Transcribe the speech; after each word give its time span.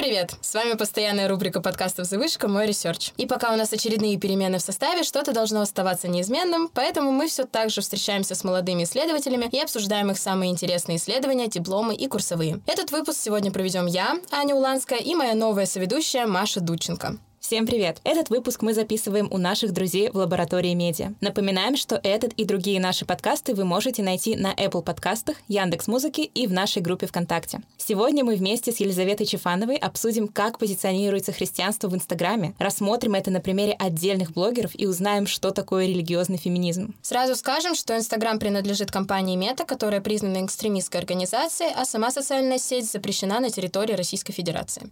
Привет! 0.00 0.34
С 0.40 0.54
вами 0.54 0.78
постоянная 0.78 1.28
рубрика 1.28 1.60
подкастов 1.60 2.06
«Завышка. 2.06 2.48
Мой 2.48 2.66
ресерч». 2.66 3.12
И 3.18 3.26
пока 3.26 3.52
у 3.52 3.56
нас 3.56 3.70
очередные 3.70 4.18
перемены 4.18 4.56
в 4.56 4.62
составе, 4.62 5.02
что-то 5.02 5.34
должно 5.34 5.60
оставаться 5.60 6.08
неизменным, 6.08 6.70
поэтому 6.72 7.12
мы 7.12 7.28
все 7.28 7.44
так 7.44 7.68
же 7.68 7.82
встречаемся 7.82 8.34
с 8.34 8.42
молодыми 8.42 8.84
исследователями 8.84 9.50
и 9.52 9.60
обсуждаем 9.60 10.10
их 10.10 10.16
самые 10.16 10.52
интересные 10.52 10.96
исследования, 10.96 11.48
дипломы 11.48 11.94
и 11.94 12.06
курсовые. 12.06 12.60
Этот 12.66 12.92
выпуск 12.92 13.18
сегодня 13.20 13.52
проведем 13.52 13.84
я, 13.84 14.16
Аня 14.30 14.54
Уланская, 14.54 15.00
и 15.00 15.14
моя 15.14 15.34
новая 15.34 15.66
соведущая 15.66 16.26
Маша 16.26 16.60
Дудченко. 16.60 17.18
Всем 17.50 17.66
привет! 17.66 18.00
Этот 18.04 18.30
выпуск 18.30 18.62
мы 18.62 18.74
записываем 18.74 19.26
у 19.28 19.36
наших 19.36 19.72
друзей 19.72 20.08
в 20.08 20.14
лаборатории 20.14 20.72
медиа. 20.72 21.14
Напоминаем, 21.20 21.76
что 21.76 21.98
этот 22.00 22.32
и 22.34 22.44
другие 22.44 22.78
наши 22.78 23.04
подкасты 23.04 23.56
вы 23.56 23.64
можете 23.64 24.04
найти 24.04 24.36
на 24.36 24.54
Apple 24.54 24.84
Подкастах, 24.84 25.36
Яндекс 25.48 25.88
Музыке 25.88 26.20
и 26.20 26.46
в 26.46 26.52
нашей 26.52 26.80
группе 26.80 27.08
ВКонтакте. 27.08 27.60
Сегодня 27.76 28.24
мы 28.24 28.36
вместе 28.36 28.70
с 28.70 28.76
Елизаветой 28.76 29.26
Чефановой 29.26 29.78
обсудим, 29.78 30.28
как 30.28 30.58
позиционируется 30.58 31.32
христианство 31.32 31.88
в 31.88 31.94
Инстаграме, 31.96 32.54
рассмотрим 32.60 33.14
это 33.14 33.32
на 33.32 33.40
примере 33.40 33.72
отдельных 33.72 34.30
блогеров 34.30 34.70
и 34.78 34.86
узнаем, 34.86 35.26
что 35.26 35.50
такое 35.50 35.86
религиозный 35.88 36.38
феминизм. 36.38 36.94
Сразу 37.02 37.34
скажем, 37.34 37.74
что 37.74 37.96
Инстаграм 37.96 38.38
принадлежит 38.38 38.92
компании 38.92 39.34
Мета, 39.34 39.64
которая 39.64 40.00
признана 40.00 40.46
экстремистской 40.46 41.00
организацией, 41.00 41.72
а 41.74 41.84
сама 41.84 42.12
социальная 42.12 42.58
сеть 42.58 42.88
запрещена 42.88 43.40
на 43.40 43.50
территории 43.50 43.94
Российской 43.94 44.32
Федерации. 44.32 44.88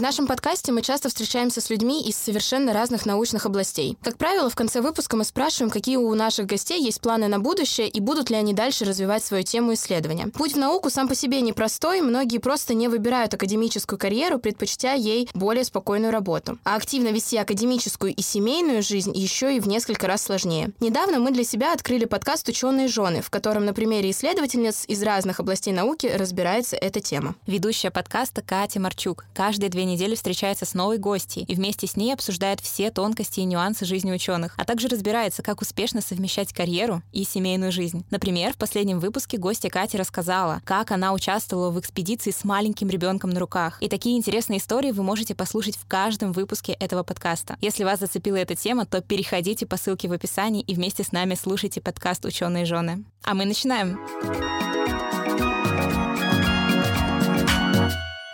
В 0.00 0.02
нашем 0.02 0.26
подкасте 0.26 0.72
мы 0.72 0.80
часто 0.80 1.10
встречаемся 1.10 1.60
с 1.60 1.68
людьми 1.68 2.02
из 2.02 2.16
совершенно 2.16 2.72
разных 2.72 3.04
научных 3.04 3.44
областей. 3.44 3.98
Как 4.02 4.16
правило, 4.16 4.48
в 4.48 4.56
конце 4.56 4.80
выпуска 4.80 5.14
мы 5.14 5.24
спрашиваем, 5.24 5.70
какие 5.70 5.96
у 5.96 6.14
наших 6.14 6.46
гостей 6.46 6.82
есть 6.82 7.02
планы 7.02 7.28
на 7.28 7.38
будущее 7.38 7.86
и 7.86 8.00
будут 8.00 8.30
ли 8.30 8.36
они 8.36 8.54
дальше 8.54 8.86
развивать 8.86 9.22
свою 9.22 9.42
тему 9.42 9.74
исследования. 9.74 10.28
Путь 10.28 10.54
в 10.54 10.56
науку 10.56 10.88
сам 10.88 11.06
по 11.06 11.14
себе 11.14 11.42
непростой, 11.42 12.00
многие 12.00 12.38
просто 12.38 12.72
не 12.72 12.88
выбирают 12.88 13.34
академическую 13.34 13.98
карьеру, 13.98 14.38
предпочтя 14.38 14.94
ей 14.94 15.28
более 15.34 15.64
спокойную 15.64 16.10
работу. 16.10 16.56
А 16.64 16.76
активно 16.76 17.08
вести 17.08 17.36
академическую 17.36 18.14
и 18.14 18.22
семейную 18.22 18.82
жизнь 18.82 19.12
еще 19.14 19.54
и 19.54 19.60
в 19.60 19.68
несколько 19.68 20.06
раз 20.06 20.22
сложнее. 20.22 20.70
Недавно 20.80 21.18
мы 21.18 21.30
для 21.30 21.44
себя 21.44 21.74
открыли 21.74 22.06
подкаст 22.06 22.48
«Ученые 22.48 22.88
жены», 22.88 23.20
в 23.20 23.28
котором 23.28 23.66
на 23.66 23.74
примере 23.74 24.12
исследовательниц 24.12 24.86
из 24.88 25.02
разных 25.02 25.40
областей 25.40 25.74
науки 25.74 26.06
разбирается 26.06 26.76
эта 26.76 27.02
тема. 27.02 27.34
Ведущая 27.46 27.90
подкаста 27.90 28.40
Катя 28.40 28.80
Марчук. 28.80 29.26
Каждые 29.34 29.68
две 29.68 29.89
недели 29.90 30.14
встречается 30.14 30.64
с 30.64 30.74
новой 30.74 30.98
гостьей 30.98 31.44
и 31.46 31.54
вместе 31.54 31.86
с 31.86 31.96
ней 31.96 32.12
обсуждает 32.12 32.60
все 32.60 32.90
тонкости 32.90 33.40
и 33.40 33.44
нюансы 33.44 33.84
жизни 33.84 34.12
ученых, 34.12 34.54
а 34.56 34.64
также 34.64 34.88
разбирается, 34.88 35.42
как 35.42 35.60
успешно 35.60 36.00
совмещать 36.00 36.52
карьеру 36.52 37.02
и 37.12 37.24
семейную 37.24 37.72
жизнь. 37.72 38.04
Например, 38.10 38.52
в 38.52 38.56
последнем 38.56 39.00
выпуске 39.00 39.36
гостья 39.36 39.68
Катя 39.68 39.98
рассказала, 39.98 40.62
как 40.64 40.90
она 40.90 41.12
участвовала 41.12 41.70
в 41.70 41.78
экспедиции 41.78 42.30
с 42.30 42.44
маленьким 42.44 42.88
ребенком 42.88 43.30
на 43.30 43.40
руках. 43.40 43.78
И 43.80 43.88
такие 43.88 44.16
интересные 44.16 44.58
истории 44.58 44.92
вы 44.92 45.02
можете 45.02 45.34
послушать 45.34 45.76
в 45.76 45.86
каждом 45.86 46.32
выпуске 46.32 46.72
этого 46.72 47.02
подкаста. 47.02 47.56
Если 47.60 47.84
вас 47.84 48.00
зацепила 48.00 48.36
эта 48.36 48.54
тема, 48.54 48.86
то 48.86 49.00
переходите 49.00 49.66
по 49.66 49.76
ссылке 49.76 50.08
в 50.08 50.12
описании 50.12 50.62
и 50.62 50.74
вместе 50.74 51.04
с 51.04 51.12
нами 51.12 51.34
слушайте 51.34 51.80
подкаст 51.80 52.24
«Ученые 52.24 52.64
жены». 52.64 53.04
А 53.24 53.34
мы 53.34 53.44
начинаем. 53.44 53.98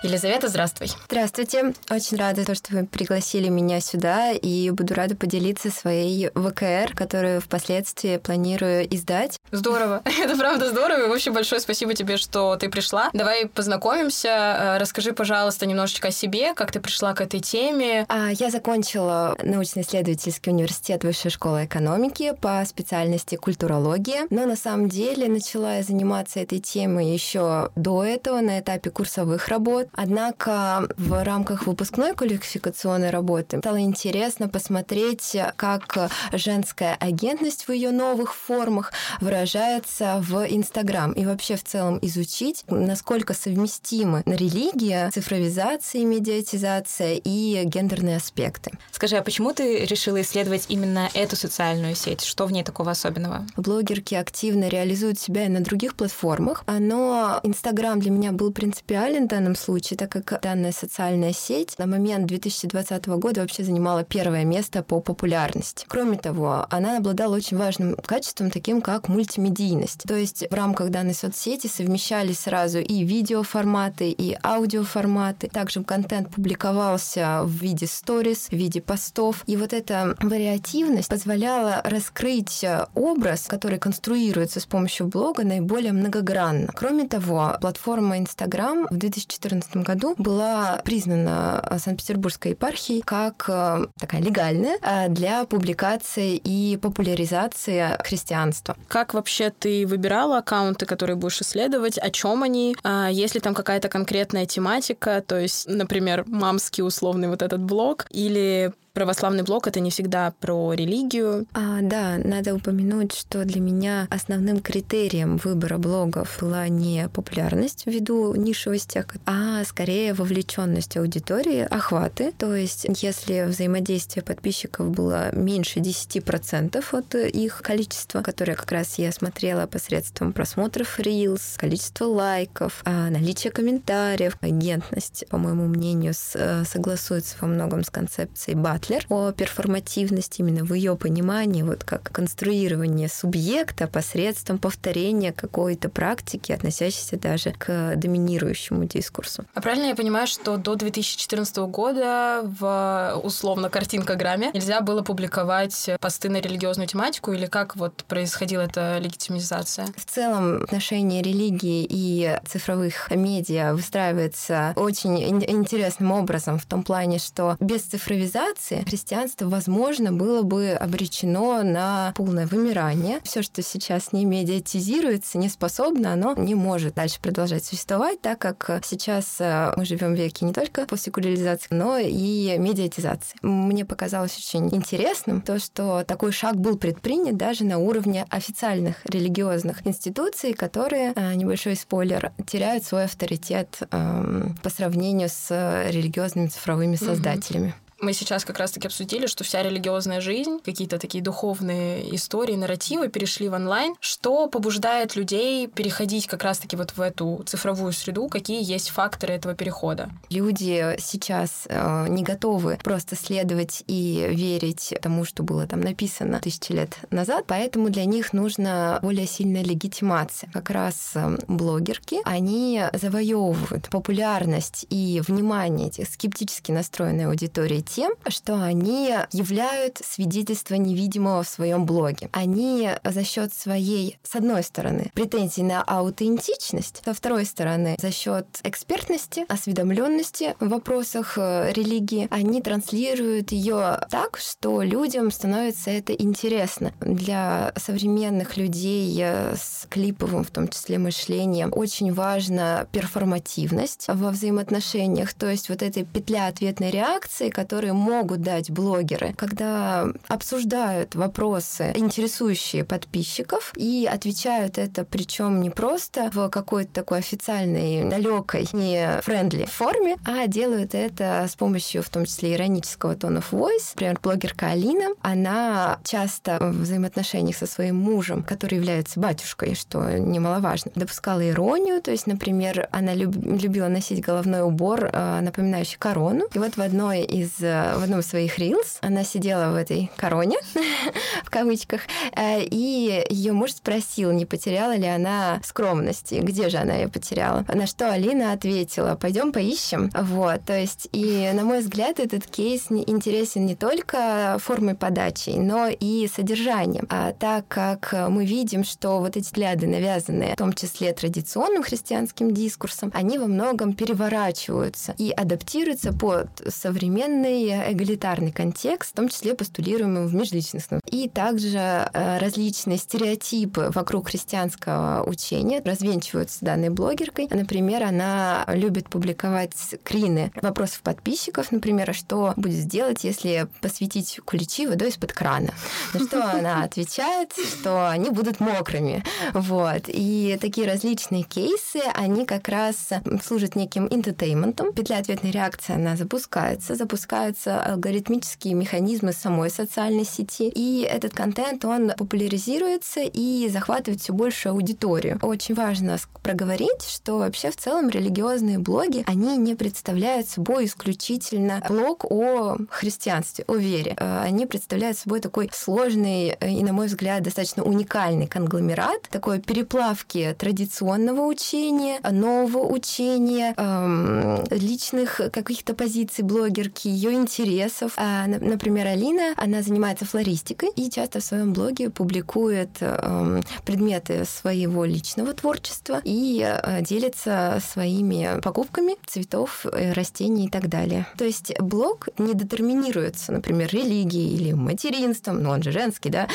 Елизавета, 0.06 0.46
здравствуй. 0.46 0.88
Здравствуйте. 1.06 1.74
Очень 1.90 2.16
рада, 2.16 2.44
то, 2.44 2.54
что 2.54 2.72
вы 2.72 2.86
пригласили 2.86 3.48
меня 3.48 3.80
сюда, 3.80 4.30
и 4.30 4.70
буду 4.70 4.94
рада 4.94 5.16
поделиться 5.16 5.68
своей 5.68 6.28
ВКР, 6.28 6.94
которую 6.94 7.40
впоследствии 7.40 8.18
планирую 8.18 8.86
издать. 8.94 9.40
Здорово. 9.50 10.02
Это 10.22 10.36
правда 10.36 10.70
здорово. 10.70 11.06
И 11.06 11.08
вообще 11.08 11.32
большое 11.32 11.60
спасибо 11.60 11.94
тебе, 11.94 12.18
что 12.18 12.54
ты 12.54 12.68
пришла. 12.68 13.10
Давай 13.14 13.46
познакомимся. 13.46 14.28
Э, 14.28 14.78
расскажи, 14.78 15.12
пожалуйста, 15.12 15.66
немножечко 15.66 16.08
о 16.08 16.12
себе, 16.12 16.54
как 16.54 16.70
ты 16.70 16.78
пришла 16.78 17.12
к 17.12 17.20
этой 17.20 17.40
теме. 17.40 18.06
А, 18.08 18.30
я 18.30 18.50
закончила 18.50 19.36
научно-исследовательский 19.42 20.52
университет 20.52 21.02
Высшей 21.02 21.32
школы 21.32 21.64
экономики 21.64 22.32
по 22.40 22.64
специальности 22.64 23.34
культурология, 23.34 24.28
но 24.30 24.46
на 24.46 24.54
самом 24.54 24.88
деле 24.88 25.26
начала 25.26 25.78
я 25.78 25.82
заниматься 25.82 26.38
этой 26.38 26.60
темой 26.60 27.10
еще 27.10 27.70
до 27.74 28.04
этого, 28.04 28.40
на 28.40 28.60
этапе 28.60 28.90
курсовых 28.90 29.48
работ. 29.48 29.88
Однако 29.96 30.88
в 30.96 31.24
рамках 31.24 31.66
выпускной 31.66 32.14
квалификационной 32.14 33.10
работы 33.10 33.58
стало 33.58 33.80
интересно 33.80 34.48
посмотреть, 34.48 35.36
как 35.56 36.10
женская 36.32 36.94
агентность 36.94 37.66
в 37.68 37.72
ее 37.72 37.90
новых 37.90 38.34
формах 38.34 38.92
выражается 39.20 40.22
в 40.26 40.44
Инстаграм 40.48 41.12
и 41.12 41.24
вообще 41.24 41.56
в 41.56 41.64
целом 41.64 41.98
изучить, 42.02 42.64
насколько 42.68 43.34
совместимы 43.34 44.22
религия, 44.26 45.10
цифровизация, 45.12 46.04
медиатизация 46.04 47.20
и 47.22 47.62
гендерные 47.64 48.16
аспекты. 48.16 48.72
Скажи, 48.92 49.16
а 49.16 49.22
почему 49.22 49.52
ты 49.52 49.84
решила 49.84 50.20
исследовать 50.20 50.66
именно 50.68 51.08
эту 51.14 51.36
социальную 51.36 51.94
сеть? 51.94 52.22
Что 52.22 52.46
в 52.46 52.52
ней 52.52 52.64
такого 52.64 52.90
особенного? 52.90 53.46
Блогерки 53.56 54.14
активно 54.14 54.68
реализуют 54.68 55.18
себя 55.18 55.46
и 55.46 55.48
на 55.48 55.60
других 55.60 55.94
платформах, 55.94 56.64
но 56.66 57.40
Инстаграм 57.42 57.98
для 58.00 58.10
меня 58.10 58.32
был 58.32 58.52
принципиален 58.52 59.26
в 59.26 59.28
данном 59.28 59.56
случае, 59.56 59.85
случае, 59.86 59.98
так 59.98 60.10
как 60.10 60.41
данная 60.42 60.72
социальная 60.72 61.32
сеть 61.32 61.78
на 61.78 61.86
момент 61.86 62.26
2020 62.26 63.06
года 63.06 63.41
вообще 63.42 63.62
занимала 63.62 64.04
первое 64.04 64.44
место 64.44 64.82
по 64.82 65.00
популярности. 65.00 65.84
Кроме 65.88 66.16
того, 66.16 66.66
она 66.70 66.98
обладала 66.98 67.36
очень 67.36 67.56
важным 67.56 67.94
качеством, 67.97 68.50
таким 68.50 68.80
как 68.80 69.08
мультимедийность. 69.08 70.02
То 70.02 70.16
есть 70.16 70.44
в 70.50 70.54
рамках 70.54 70.91
данной 70.91 71.14
соцсети 71.14 71.69
совмещались 71.69 72.41
сразу 72.41 72.78
и 72.78 73.04
видеоформаты, 73.04 74.10
и 74.10 74.36
аудиоформаты. 74.42 75.48
Также 75.48 75.84
контент 75.84 76.30
публиковался 76.30 77.42
в 77.44 77.50
виде 77.50 77.86
сторис, 77.86 78.48
в 78.48 78.53
виде 78.53 78.80
постов. 78.80 79.42
И 79.47 79.56
вот 79.56 79.72
эта 79.72 80.16
вариативность 80.20 81.08
позволяла 81.08 81.80
раскрыть 81.84 82.64
образ, 82.94 83.47
который 83.47 83.78
конструируется 83.78 84.60
с 84.60 84.66
помощью 84.66 85.06
блога, 85.06 85.44
наиболее 85.44 85.92
многогранно. 85.92 86.72
Кроме 86.74 87.06
того, 87.06 87.56
платформа 87.60 88.18
Instagram 88.18 88.88
в 88.91 88.97
2014 88.97 89.66
году 89.75 90.15
была 90.19 90.81
признана 90.84 91.66
э, 91.71 91.78
Санкт-Петербургской 91.78 92.53
епархией 92.53 93.03
как 93.03 93.44
э, 93.49 93.87
такая 93.99 94.21
легальная 94.21 94.78
э, 94.82 95.09
для 95.09 95.44
публикации 95.44 96.37
и 96.37 96.77
популяризации 96.77 97.97
христианства. 98.03 98.77
Как 98.88 99.15
вообще 99.15 99.50
ты 99.50 99.87
выбирала 99.87 100.38
аккаунты, 100.38 100.87
которые 100.87 101.16
будешь 101.16 101.41
исследовать, 101.41 101.99
о 101.99 102.10
чем 102.10 102.43
они, 102.43 102.77
а 102.82 103.09
есть 103.10 103.34
ли 103.34 103.41
там 103.41 103.54
какая-то 103.54 103.88
конкретная 103.88 104.47
тематика, 104.47 105.22
то 105.27 105.38
есть, 105.38 105.69
например, 105.69 106.25
мамский 106.27 106.83
условный 106.83 107.28
вот 107.28 107.43
этот 107.43 107.60
блог, 107.60 108.06
или 108.10 108.72
православный 108.96 109.42
блог 109.42 109.66
это 109.68 109.78
не 109.80 109.90
всегда 109.90 110.32
про 110.40 110.72
религию. 110.72 111.46
А, 111.52 111.82
да, 111.82 112.16
надо 112.16 112.54
упомянуть, 112.54 113.12
что 113.12 113.44
для 113.44 113.60
меня 113.60 114.08
основным 114.10 114.60
критерием 114.60 115.36
выбора 115.36 115.76
блогов 115.76 116.38
была 116.40 116.66
не 116.68 117.10
популярность 117.10 117.82
ввиду 117.84 118.34
нишевости, 118.34 119.04
а 119.26 119.62
скорее 119.66 120.14
вовлеченность 120.14 120.96
аудитории, 120.96 121.68
охваты. 121.70 122.32
То 122.38 122.54
есть, 122.54 122.86
если 123.02 123.44
взаимодействие 123.46 124.22
подписчиков 124.22 124.90
было 124.90 125.30
меньше 125.34 125.80
10% 125.80 126.82
от 126.92 127.14
их 127.14 127.60
количества, 127.60 128.22
которое 128.22 128.54
как 128.54 128.72
раз 128.72 128.97
я 128.97 129.12
смотрела 129.12 129.66
посредством 129.66 130.32
просмотров 130.32 130.98
Reels, 130.98 131.59
количество 131.59 132.06
лайков, 132.06 132.80
а 132.86 133.10
наличие 133.10 133.50
комментариев, 133.50 134.38
агентность, 134.41 135.26
по 135.28 135.36
моему 135.36 135.66
мнению, 135.66 136.15
согласуется 136.15 137.36
во 137.42 137.47
многом 137.47 137.84
с 137.84 137.91
концепцией 137.91 138.56
батл 138.56 138.85
Батлер 138.86 139.06
о 139.09 139.33
перформативности 139.33 140.42
именно 140.42 140.65
в 140.65 140.72
ее 140.72 140.94
понимании, 140.94 141.62
вот 141.62 141.83
как 141.83 142.04
конструирование 142.12 143.09
субъекта 143.09 143.88
посредством 143.88 144.59
повторения 144.59 145.33
какой-то 145.33 145.88
практики, 145.88 146.53
относящейся 146.53 147.18
даже 147.18 147.50
к 147.50 147.97
доминирующему 147.97 148.84
дискурсу. 148.84 149.44
А 149.54 149.60
правильно 149.60 149.86
я 149.86 149.97
понимаю, 149.97 150.28
что 150.28 150.56
до 150.56 150.77
2014 150.77 151.56
года 151.56 152.42
в 152.44 153.21
условно 153.24 153.71
картинкограмме 153.71 154.53
нельзя 154.54 154.80
было 154.80 155.03
публиковать 155.03 155.91
посты 156.00 156.28
на 156.28 156.41
религиозную 156.41 156.86
тематику 156.86 157.33
или 157.33 157.47
как 157.47 157.74
вот 157.74 158.04
происходила 158.04 158.60
эта 158.60 158.98
легитимизация? 158.98 159.88
В 159.97 160.04
целом 160.04 160.62
отношение 160.62 161.22
религии 161.22 161.84
и 161.91 162.38
цифровых 162.47 163.10
медиа 163.10 163.72
выстраивается 163.72 164.74
очень 164.77 165.18
интересным 165.50 166.12
образом 166.12 166.60
в 166.60 166.66
том 166.66 166.84
плане, 166.84 167.18
что 167.18 167.56
без 167.59 167.83
цифровизации 167.83 168.75
традиции, 168.76 168.96
христианство, 168.96 169.48
возможно, 169.48 170.12
было 170.12 170.42
бы 170.42 170.70
обречено 170.70 171.62
на 171.62 172.12
полное 172.16 172.46
вымирание. 172.46 173.20
Все, 173.22 173.42
что 173.42 173.62
сейчас 173.62 174.12
не 174.12 174.24
медиатизируется, 174.24 175.38
не 175.38 175.48
способно, 175.48 176.12
оно 176.12 176.34
не 176.36 176.54
может 176.54 176.94
дальше 176.94 177.20
продолжать 177.20 177.64
существовать, 177.64 178.20
так 178.20 178.38
как 178.38 178.82
сейчас 178.84 179.36
э, 179.38 179.72
мы 179.76 179.84
живем 179.84 180.14
в 180.14 180.18
веке 180.18 180.44
не 180.44 180.52
только 180.52 180.86
после 180.86 181.06
секуляризации, 181.06 181.68
но 181.70 181.98
и 181.98 182.56
медиатизации. 182.58 183.36
Мне 183.42 183.84
показалось 183.84 184.36
очень 184.36 184.74
интересным 184.74 185.40
то, 185.40 185.58
что 185.58 186.04
такой 186.04 186.32
шаг 186.32 186.56
был 186.56 186.76
предпринят 186.76 187.36
даже 187.36 187.64
на 187.64 187.78
уровне 187.78 188.26
официальных 188.30 189.04
религиозных 189.04 189.86
институций, 189.86 190.52
которые, 190.52 191.12
э, 191.14 191.34
небольшой 191.34 191.76
спойлер, 191.76 192.32
теряют 192.46 192.84
свой 192.84 193.04
авторитет 193.04 193.78
эм, 193.90 194.56
по 194.62 194.70
сравнению 194.70 195.28
с 195.28 195.50
религиозными 195.90 196.48
цифровыми 196.48 196.96
создателями. 196.96 197.68
Угу. 197.68 197.85
Мы 198.01 198.13
сейчас 198.13 198.45
как 198.45 198.59
раз-таки 198.59 198.87
обсудили, 198.87 199.27
что 199.27 199.43
вся 199.43 199.63
религиозная 199.63 200.21
жизнь, 200.21 200.59
какие-то 200.63 200.98
такие 200.98 201.25
духовные 201.25 202.15
истории, 202.15 202.54
нарративы 202.54 203.09
перешли 203.09 203.48
в 203.48 203.54
онлайн. 203.54 203.95
Что 204.01 204.48
побуждает 204.48 205.16
людей 205.16 205.66
переходить 205.66 206.27
как 206.27 206.43
раз-таки 206.43 206.77
вот 206.77 206.97
в 206.97 207.01
эту 207.01 207.43
цифровую 207.47 207.93
среду? 207.93 208.28
Какие 208.28 208.63
есть 208.63 208.91
факторы 208.91 209.33
этого 209.33 209.54
перехода? 209.54 210.10
Люди 210.28 210.97
сейчас 210.98 211.65
э, 211.69 212.07
не 212.09 212.22
готовы 212.22 212.78
просто 212.84 213.16
следовать 213.16 213.83
и 213.87 214.27
верить 214.31 214.95
тому, 215.01 215.25
что 215.25 215.43
было 215.43 215.66
там 215.66 215.81
написано 215.81 216.41
тысячи 216.41 216.72
лет 216.72 216.98
назад, 217.10 217.45
поэтому 217.47 217.89
для 217.89 218.04
них 218.04 218.34
нужна 218.34 218.98
более 219.01 219.27
сильная 219.27 219.65
легитимация. 219.65 220.51
Как 220.53 220.69
раз 220.69 221.13
э, 221.15 221.39
блогерки, 221.48 222.19
они 222.25 222.83
завоевывают 222.93 223.89
популярность 223.89 224.87
и 224.91 225.22
внимание 225.27 225.89
этих 225.89 226.09
скептически 226.09 226.72
настроенной 226.72 227.27
аудитории 227.27 227.85
тем, 227.86 228.12
что 228.28 228.62
они 228.62 229.15
являют 229.33 230.00
свидетельство 230.04 230.74
невидимого 230.74 231.42
в 231.42 231.48
своем 231.48 231.86
блоге. 231.86 232.28
Они 232.33 232.91
за 233.04 233.24
счет 233.24 233.54
своей, 233.54 234.18
с 234.22 234.34
одной 234.34 234.62
стороны, 234.62 235.10
претензий 235.15 235.62
на 235.62 235.83
аутентичность, 235.83 237.03
со 237.04 237.15
второй 237.15 237.47
стороны, 237.47 237.97
за 238.00 238.10
счет 238.10 238.47
экспертности, 238.62 239.47
осведомленности 239.48 240.54
в 240.60 240.68
вопросах 240.68 241.34
э, 241.38 241.72
религии, 241.72 242.28
они 242.30 242.60
транслируют 242.60 243.53
ее 243.53 244.00
так, 244.10 244.38
что 244.38 244.83
людям 244.83 245.30
становится 245.30 245.91
это 245.91 246.12
интересно. 246.12 246.92
Для 247.00 247.72
современных 247.77 248.56
людей 248.56 249.16
э, 249.22 249.54
с 249.56 249.86
клиповым, 249.88 250.44
в 250.44 250.50
том 250.50 250.68
числе, 250.68 250.98
мышлением, 250.98 251.72
очень 251.74 252.12
важна 252.12 252.86
перформативность 252.92 254.06
во 254.09 254.30
взаимоотношениях, 254.30 255.33
то 255.34 255.50
есть 255.50 255.68
вот 255.68 255.83
эта 255.83 256.04
петля 256.04 256.49
ответной 256.49 256.90
реакции, 256.90 257.50
которая 257.50 257.75
которые 257.76 257.92
могут 257.92 258.40
дать 258.40 258.70
блогеры, 258.70 259.34
когда 259.37 260.06
обсуждают 260.28 261.14
вопросы, 261.14 261.92
интересующие 261.94 262.84
подписчиков, 262.84 263.75
и 263.76 264.08
отвечают 264.11 264.78
это, 264.78 265.04
причем 265.04 265.61
не 265.61 265.68
просто 265.68 266.30
в 266.32 266.49
какой-то 266.49 266.90
такой 266.90 267.18
официальной, 267.18 268.08
далекой, 268.08 268.66
не 268.73 269.20
френдли 269.20 269.66
форме, 269.66 270.16
а 270.25 270.46
делают 270.46 270.94
это 270.94 271.44
с 271.46 271.54
помощью, 271.54 272.02
в 272.02 272.08
том 272.08 272.25
числе, 272.25 272.54
иронического 272.54 273.14
тона 273.14 273.40
of 273.40 273.50
voice. 273.50 273.90
Например, 273.92 274.18
блогерка 274.23 274.68
Алина, 274.68 275.08
она 275.20 275.99
часто 276.02 276.56
в 276.58 276.80
взаимоотношениях 276.80 277.58
со 277.58 277.66
своим 277.66 277.96
мужем, 277.96 278.42
который 278.42 278.76
является 278.76 279.20
батюшкой, 279.20 279.75
что 279.75 280.18
немаловажно, 280.18 280.92
допускала 280.94 281.46
иронию, 281.46 282.00
то 282.00 282.11
есть, 282.11 282.26
например, 282.26 282.88
она 282.90 283.12
люб- 283.12 283.37
любила 283.37 283.88
носить 283.88 284.25
головной 284.25 284.62
убор, 284.62 285.11
э, 285.12 285.40
напоминающий 285.42 285.99
корону. 285.99 286.46
И 286.54 286.58
вот 286.58 286.78
в 286.78 286.80
одной 286.80 287.26
из 287.26 287.65
в 287.97 288.02
одном 288.02 288.21
из 288.21 288.26
своих 288.26 288.59
рилс. 288.59 288.99
Она 289.00 289.25
сидела 289.25 289.73
в 289.73 289.76
этой 289.76 290.11
короне, 290.16 290.57
в 291.45 291.50
кавычках, 291.50 292.02
э, 292.37 292.62
и 292.62 293.25
ее 293.30 293.52
муж 293.52 293.73
спросил, 293.73 294.33
не 294.33 294.47
потеряла 294.47 294.97
ли 294.97 295.07
она 295.07 295.61
скромности, 295.64 296.37
где 296.42 296.68
же 296.68 296.78
она 296.78 296.95
ее 296.95 297.09
потеряла. 297.09 297.64
На 297.73 297.87
что 297.87 298.11
Алина 298.11 298.52
ответила, 298.52 299.14
пойдем 299.14 299.52
поищем. 299.52 300.11
Вот, 300.14 300.64
то 300.64 300.78
есть, 300.78 301.09
и, 301.12 301.50
на 301.52 301.64
мой 301.64 301.80
взгляд, 301.80 302.21
этот 302.21 302.47
кейс 302.47 302.87
интересен 302.90 303.66
не 303.66 303.75
только 303.75 304.57
формой 304.61 304.95
подачи, 304.95 305.50
но 305.50 305.88
и 305.88 306.28
содержанием. 306.28 307.07
А 307.11 307.33
так 307.33 307.69
как 307.69 308.14
мы 308.28 308.45
видим, 308.45 308.85
что 308.85 309.19
вот 309.19 309.37
эти 309.37 309.47
взгляды, 309.47 309.87
навязанные 309.87 310.54
в 310.54 310.57
том 310.57 310.73
числе 310.73 311.12
традиционным 311.12 311.83
христианским 311.83 312.52
дискурсом, 312.52 313.11
они 313.14 313.38
во 313.38 313.47
многом 313.47 313.95
переворачиваются 313.95 315.14
и 315.19 315.30
адаптируются 315.30 316.12
под 316.12 316.49
современный 316.69 317.55
полный 317.56 317.92
эгалитарный 317.92 318.52
контекст, 318.52 319.12
в 319.12 319.14
том 319.14 319.28
числе 319.28 319.54
постулируемый 319.54 320.26
в 320.26 320.35
межличностном. 320.35 321.00
И 321.11 321.28
также 321.28 321.78
э, 321.78 322.38
различные 322.38 322.99
стереотипы 322.99 323.90
вокруг 323.94 324.28
христианского 324.28 325.25
учения 325.26 325.82
развенчиваются 325.85 326.64
данной 326.64 326.90
блогеркой. 326.90 327.49
Например, 327.50 328.04
она 328.04 328.64
любит 328.68 329.08
публиковать 329.08 329.73
скрины 329.76 330.52
вопросов 330.61 331.00
подписчиков, 331.02 331.73
например, 331.73 332.11
а 332.11 332.12
что 332.12 332.52
будет 332.56 332.76
сделать, 332.76 333.25
если 333.25 333.68
посвятить 333.80 334.40
куличи 334.44 334.87
водой 334.87 335.09
из-под 335.09 335.32
крана. 335.32 335.73
На 336.12 336.20
что 336.20 336.44
она 336.52 336.82
отвечает, 336.85 337.52
что 337.52 338.09
они 338.09 338.30
будут 338.30 338.61
мокрыми. 338.61 339.25
Вот. 339.54 340.04
И 340.09 340.59
такие 340.61 340.87
различные 340.87 341.42
кейсы, 341.42 342.00
они 342.14 342.44
как 342.44 342.68
раз 342.68 343.11
служат 343.44 343.76
неким 343.76 344.09
интетейментом. 344.11 344.92
Петля 344.92 345.18
ответной 345.18 345.50
реакции, 345.50 345.94
она 345.94 346.16
запускается, 346.16 346.94
запускается 346.94 347.46
развиваются 347.47 347.81
алгоритмические 347.81 348.75
механизмы 348.75 349.33
самой 349.33 349.71
социальной 349.71 350.25
сети, 350.25 350.69
и 350.69 351.02
этот 351.02 351.33
контент, 351.33 351.85
он 351.85 352.12
популяризируется 352.16 353.21
и 353.21 353.69
захватывает 353.69 354.21
все 354.21 354.33
больше 354.33 354.69
аудиторию. 354.69 355.38
Очень 355.43 355.75
важно 355.75 356.19
проговорить, 356.43 357.02
что 357.07 357.38
вообще 357.38 357.71
в 357.71 357.76
целом 357.76 358.09
религиозные 358.09 358.78
блоги, 358.78 359.25
они 359.26 359.57
не 359.57 359.75
представляют 359.75 360.49
собой 360.49 360.87
исключительно 360.87 361.83
блог 361.88 362.25
о 362.25 362.76
христианстве, 362.90 363.64
о 363.69 363.76
вере. 363.76 364.14
Э, 364.19 364.43
они 364.43 364.66
представляют 364.66 365.19
собой 365.19 365.40
такой 365.40 365.71
сложный 365.73 366.57
и, 366.61 366.83
на 366.83 366.93
мой 366.93 367.07
взгляд, 367.07 367.43
достаточно 367.43 367.83
уникальный 367.83 368.47
конгломерат, 368.47 369.23
такой 369.31 369.61
переплавки 369.61 370.54
традиционного 370.59 371.47
учения, 371.47 372.19
нового 372.31 372.87
учения, 372.87 373.75
эм, 373.76 374.64
личных 374.71 375.40
каких-то 375.52 375.95
позиций 375.95 376.45
блогерки, 376.45 377.09
ее 377.09 377.36
интересов. 377.37 378.12
А, 378.16 378.47
например, 378.47 379.06
Алина, 379.06 379.54
она 379.56 379.83
занимается 379.83 380.25
флористикой 380.25 380.90
и 380.97 381.11
часто 381.11 381.40
в 381.40 381.44
своем 381.44 381.73
блоге 381.73 382.11
публикует 382.11 382.90
эм, 383.00 383.62
предметы 383.85 384.45
своего 384.45 385.05
личного 385.05 385.52
творчества 385.52 386.21
и 386.25 386.62
э, 386.64 387.02
делится 387.02 387.81
своими 387.87 388.61
покупками 388.61 389.16
цветов, 389.26 389.87
э, 389.87 390.12
растений 390.12 390.66
и 390.66 390.69
так 390.71 390.88
далее. 390.88 391.26
То 391.37 391.45
есть 391.45 391.78
блог 391.81 392.28
не 392.38 392.55
детерминируется, 392.55 393.52
например, 393.52 393.88
религией 393.93 394.55
или 394.55 394.73
материнством, 394.73 395.62
ну 395.62 395.71
он 395.71 395.83
же 395.83 395.93
женский, 395.93 396.31
да, 396.31 396.49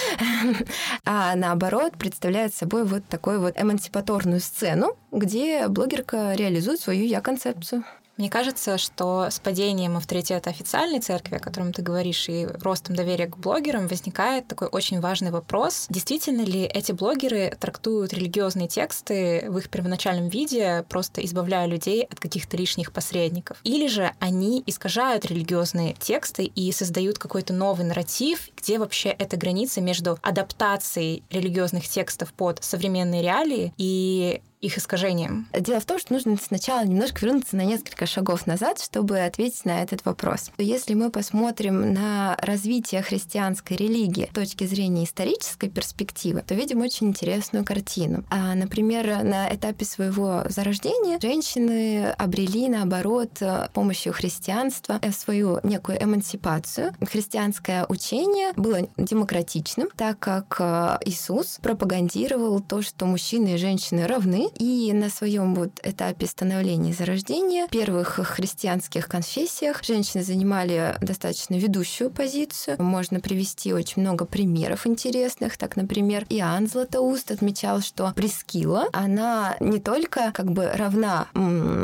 а 1.05 1.35
наоборот 1.35 1.97
представляет 1.97 2.53
собой 2.53 2.83
вот 2.83 3.05
такую 3.07 3.39
вот 3.41 3.59
эмансипаторную 3.59 4.39
сцену, 4.39 4.95
где 5.11 5.67
блогерка 5.67 6.33
реализует 6.33 6.79
свою 6.79 7.05
я-концепцию. 7.05 7.83
Мне 8.21 8.29
кажется, 8.29 8.77
что 8.77 9.29
с 9.31 9.39
падением 9.39 9.97
авторитета 9.97 10.51
официальной 10.51 10.99
церкви, 10.99 11.37
о 11.37 11.39
котором 11.39 11.73
ты 11.73 11.81
говоришь, 11.81 12.29
и 12.29 12.45
ростом 12.45 12.95
доверия 12.95 13.25
к 13.25 13.35
блогерам 13.35 13.87
возникает 13.87 14.47
такой 14.47 14.67
очень 14.67 14.99
важный 14.99 15.31
вопрос. 15.31 15.87
Действительно 15.89 16.43
ли 16.43 16.61
эти 16.61 16.91
блогеры 16.91 17.57
трактуют 17.59 18.13
религиозные 18.13 18.67
тексты 18.67 19.45
в 19.47 19.57
их 19.57 19.71
первоначальном 19.71 20.27
виде, 20.27 20.85
просто 20.87 21.25
избавляя 21.25 21.65
людей 21.65 22.03
от 22.03 22.19
каких-то 22.19 22.57
лишних 22.57 22.93
посредников? 22.93 23.57
Или 23.63 23.87
же 23.87 24.11
они 24.19 24.61
искажают 24.67 25.25
религиозные 25.25 25.95
тексты 25.99 26.43
и 26.43 26.71
создают 26.71 27.17
какой-то 27.17 27.53
новый 27.53 27.87
нарратив, 27.87 28.49
где 28.55 28.77
вообще 28.77 29.09
эта 29.09 29.35
граница 29.35 29.81
между 29.81 30.19
адаптацией 30.21 31.23
религиозных 31.31 31.89
текстов 31.89 32.33
под 32.33 32.63
современные 32.63 33.23
реалии 33.23 33.73
и 33.79 34.43
их 34.61 34.77
искажением? 34.77 35.47
Дело 35.57 35.79
в 35.79 35.85
том, 35.85 35.99
что 35.99 36.13
нужно 36.13 36.37
сначала 36.37 36.85
немножко 36.85 37.25
вернуться 37.25 37.55
на 37.55 37.65
несколько 37.65 38.05
шагов 38.05 38.47
назад, 38.47 38.79
чтобы 38.79 39.19
ответить 39.19 39.65
на 39.65 39.81
этот 39.81 40.05
вопрос. 40.05 40.51
Если 40.57 40.93
мы 40.93 41.09
посмотрим 41.09 41.93
на 41.93 42.37
развитие 42.41 43.01
христианской 43.01 43.75
религии 43.75 44.29
с 44.31 44.35
точки 44.35 44.65
зрения 44.65 45.03
исторической 45.03 45.69
перспективы, 45.69 46.43
то 46.45 46.53
видим 46.53 46.81
очень 46.81 47.07
интересную 47.07 47.65
картину. 47.65 48.23
А, 48.29 48.53
например, 48.55 49.23
на 49.23 49.53
этапе 49.53 49.85
своего 49.85 50.43
зарождения 50.47 51.19
женщины 51.19 52.11
обрели, 52.17 52.69
наоборот, 52.69 53.31
с 53.39 53.69
помощью 53.73 54.13
христианства 54.13 54.99
свою 55.11 55.59
некую 55.63 56.01
эмансипацию. 56.01 56.93
Христианское 57.01 57.85
учение 57.89 58.53
было 58.55 58.87
демократичным, 58.97 59.89
так 59.95 60.19
как 60.19 61.01
Иисус 61.05 61.59
пропагандировал 61.61 62.59
то, 62.59 62.81
что 62.81 63.05
мужчины 63.05 63.55
и 63.55 63.57
женщины 63.57 64.05
равны, 64.05 64.49
И 64.57 64.91
на 64.93 65.09
своем 65.09 65.55
вот 65.55 65.71
этапе 65.83 66.25
становления 66.27 66.91
и 66.91 66.93
зарождения, 66.93 67.67
в 67.67 67.69
первых 67.69 68.19
христианских 68.23 69.07
конфессиях 69.07 69.83
женщины 69.83 70.23
занимали 70.23 70.95
достаточно 71.01 71.55
ведущую 71.55 72.11
позицию. 72.11 72.81
Можно 72.81 73.19
привести 73.19 73.73
очень 73.73 74.01
много 74.01 74.25
примеров 74.25 74.87
интересных. 74.87 75.57
Так, 75.57 75.75
например, 75.75 76.25
Иоанн 76.29 76.67
Златоуст 76.67 77.31
отмечал, 77.31 77.81
что 77.81 78.11
Прескила, 78.15 78.87
она 78.93 79.55
не 79.59 79.79
только 79.79 80.31
как 80.33 80.51
бы 80.51 80.69
равна 80.73 81.27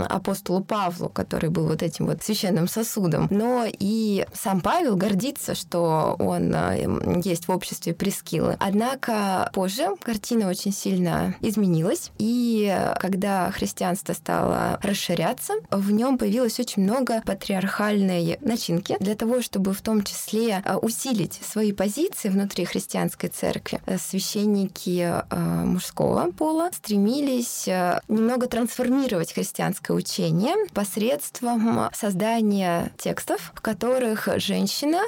апостолу 0.09 0.63
Павлу, 0.63 1.09
который 1.09 1.49
был 1.49 1.67
вот 1.67 1.83
этим 1.83 2.05
вот 2.05 2.23
священным 2.23 2.67
сосудом, 2.67 3.27
но 3.29 3.65
и 3.67 4.25
сам 4.33 4.61
Павел 4.61 4.95
гордится, 4.95 5.55
что 5.55 6.15
он 6.19 6.53
э, 6.53 7.21
есть 7.23 7.47
в 7.47 7.51
обществе 7.51 7.93
Прескилы. 7.93 8.55
Однако 8.59 9.49
позже 9.53 9.89
картина 10.01 10.49
очень 10.49 10.73
сильно 10.73 11.35
изменилась, 11.41 12.11
и 12.17 12.56
когда 12.99 13.51
христианство 13.51 14.13
стало 14.13 14.79
расширяться, 14.81 15.53
в 15.71 15.91
нем 15.91 16.17
появилось 16.17 16.59
очень 16.59 16.83
много 16.83 17.21
патриархальной 17.25 18.37
начинки 18.41 18.97
для 18.99 19.15
того, 19.15 19.41
чтобы 19.41 19.73
в 19.73 19.81
том 19.81 20.03
числе 20.03 20.61
э, 20.63 20.75
усилить 20.75 21.39
свои 21.43 21.71
позиции 21.71 22.29
внутри 22.29 22.65
христианской 22.65 23.29
церкви. 23.29 23.81
Священники 23.97 25.23
э, 25.29 25.35
мужского 25.65 26.31
пола 26.31 26.69
стремились 26.73 27.67
немного 28.07 28.47
трансформировать 28.47 29.33
христианское 29.33 29.93
учение 29.93 30.55
посредством 30.73 31.89
создания 31.93 32.91
текстов, 32.97 33.51
в 33.53 33.61
которых 33.61 34.27
женщина 34.37 34.99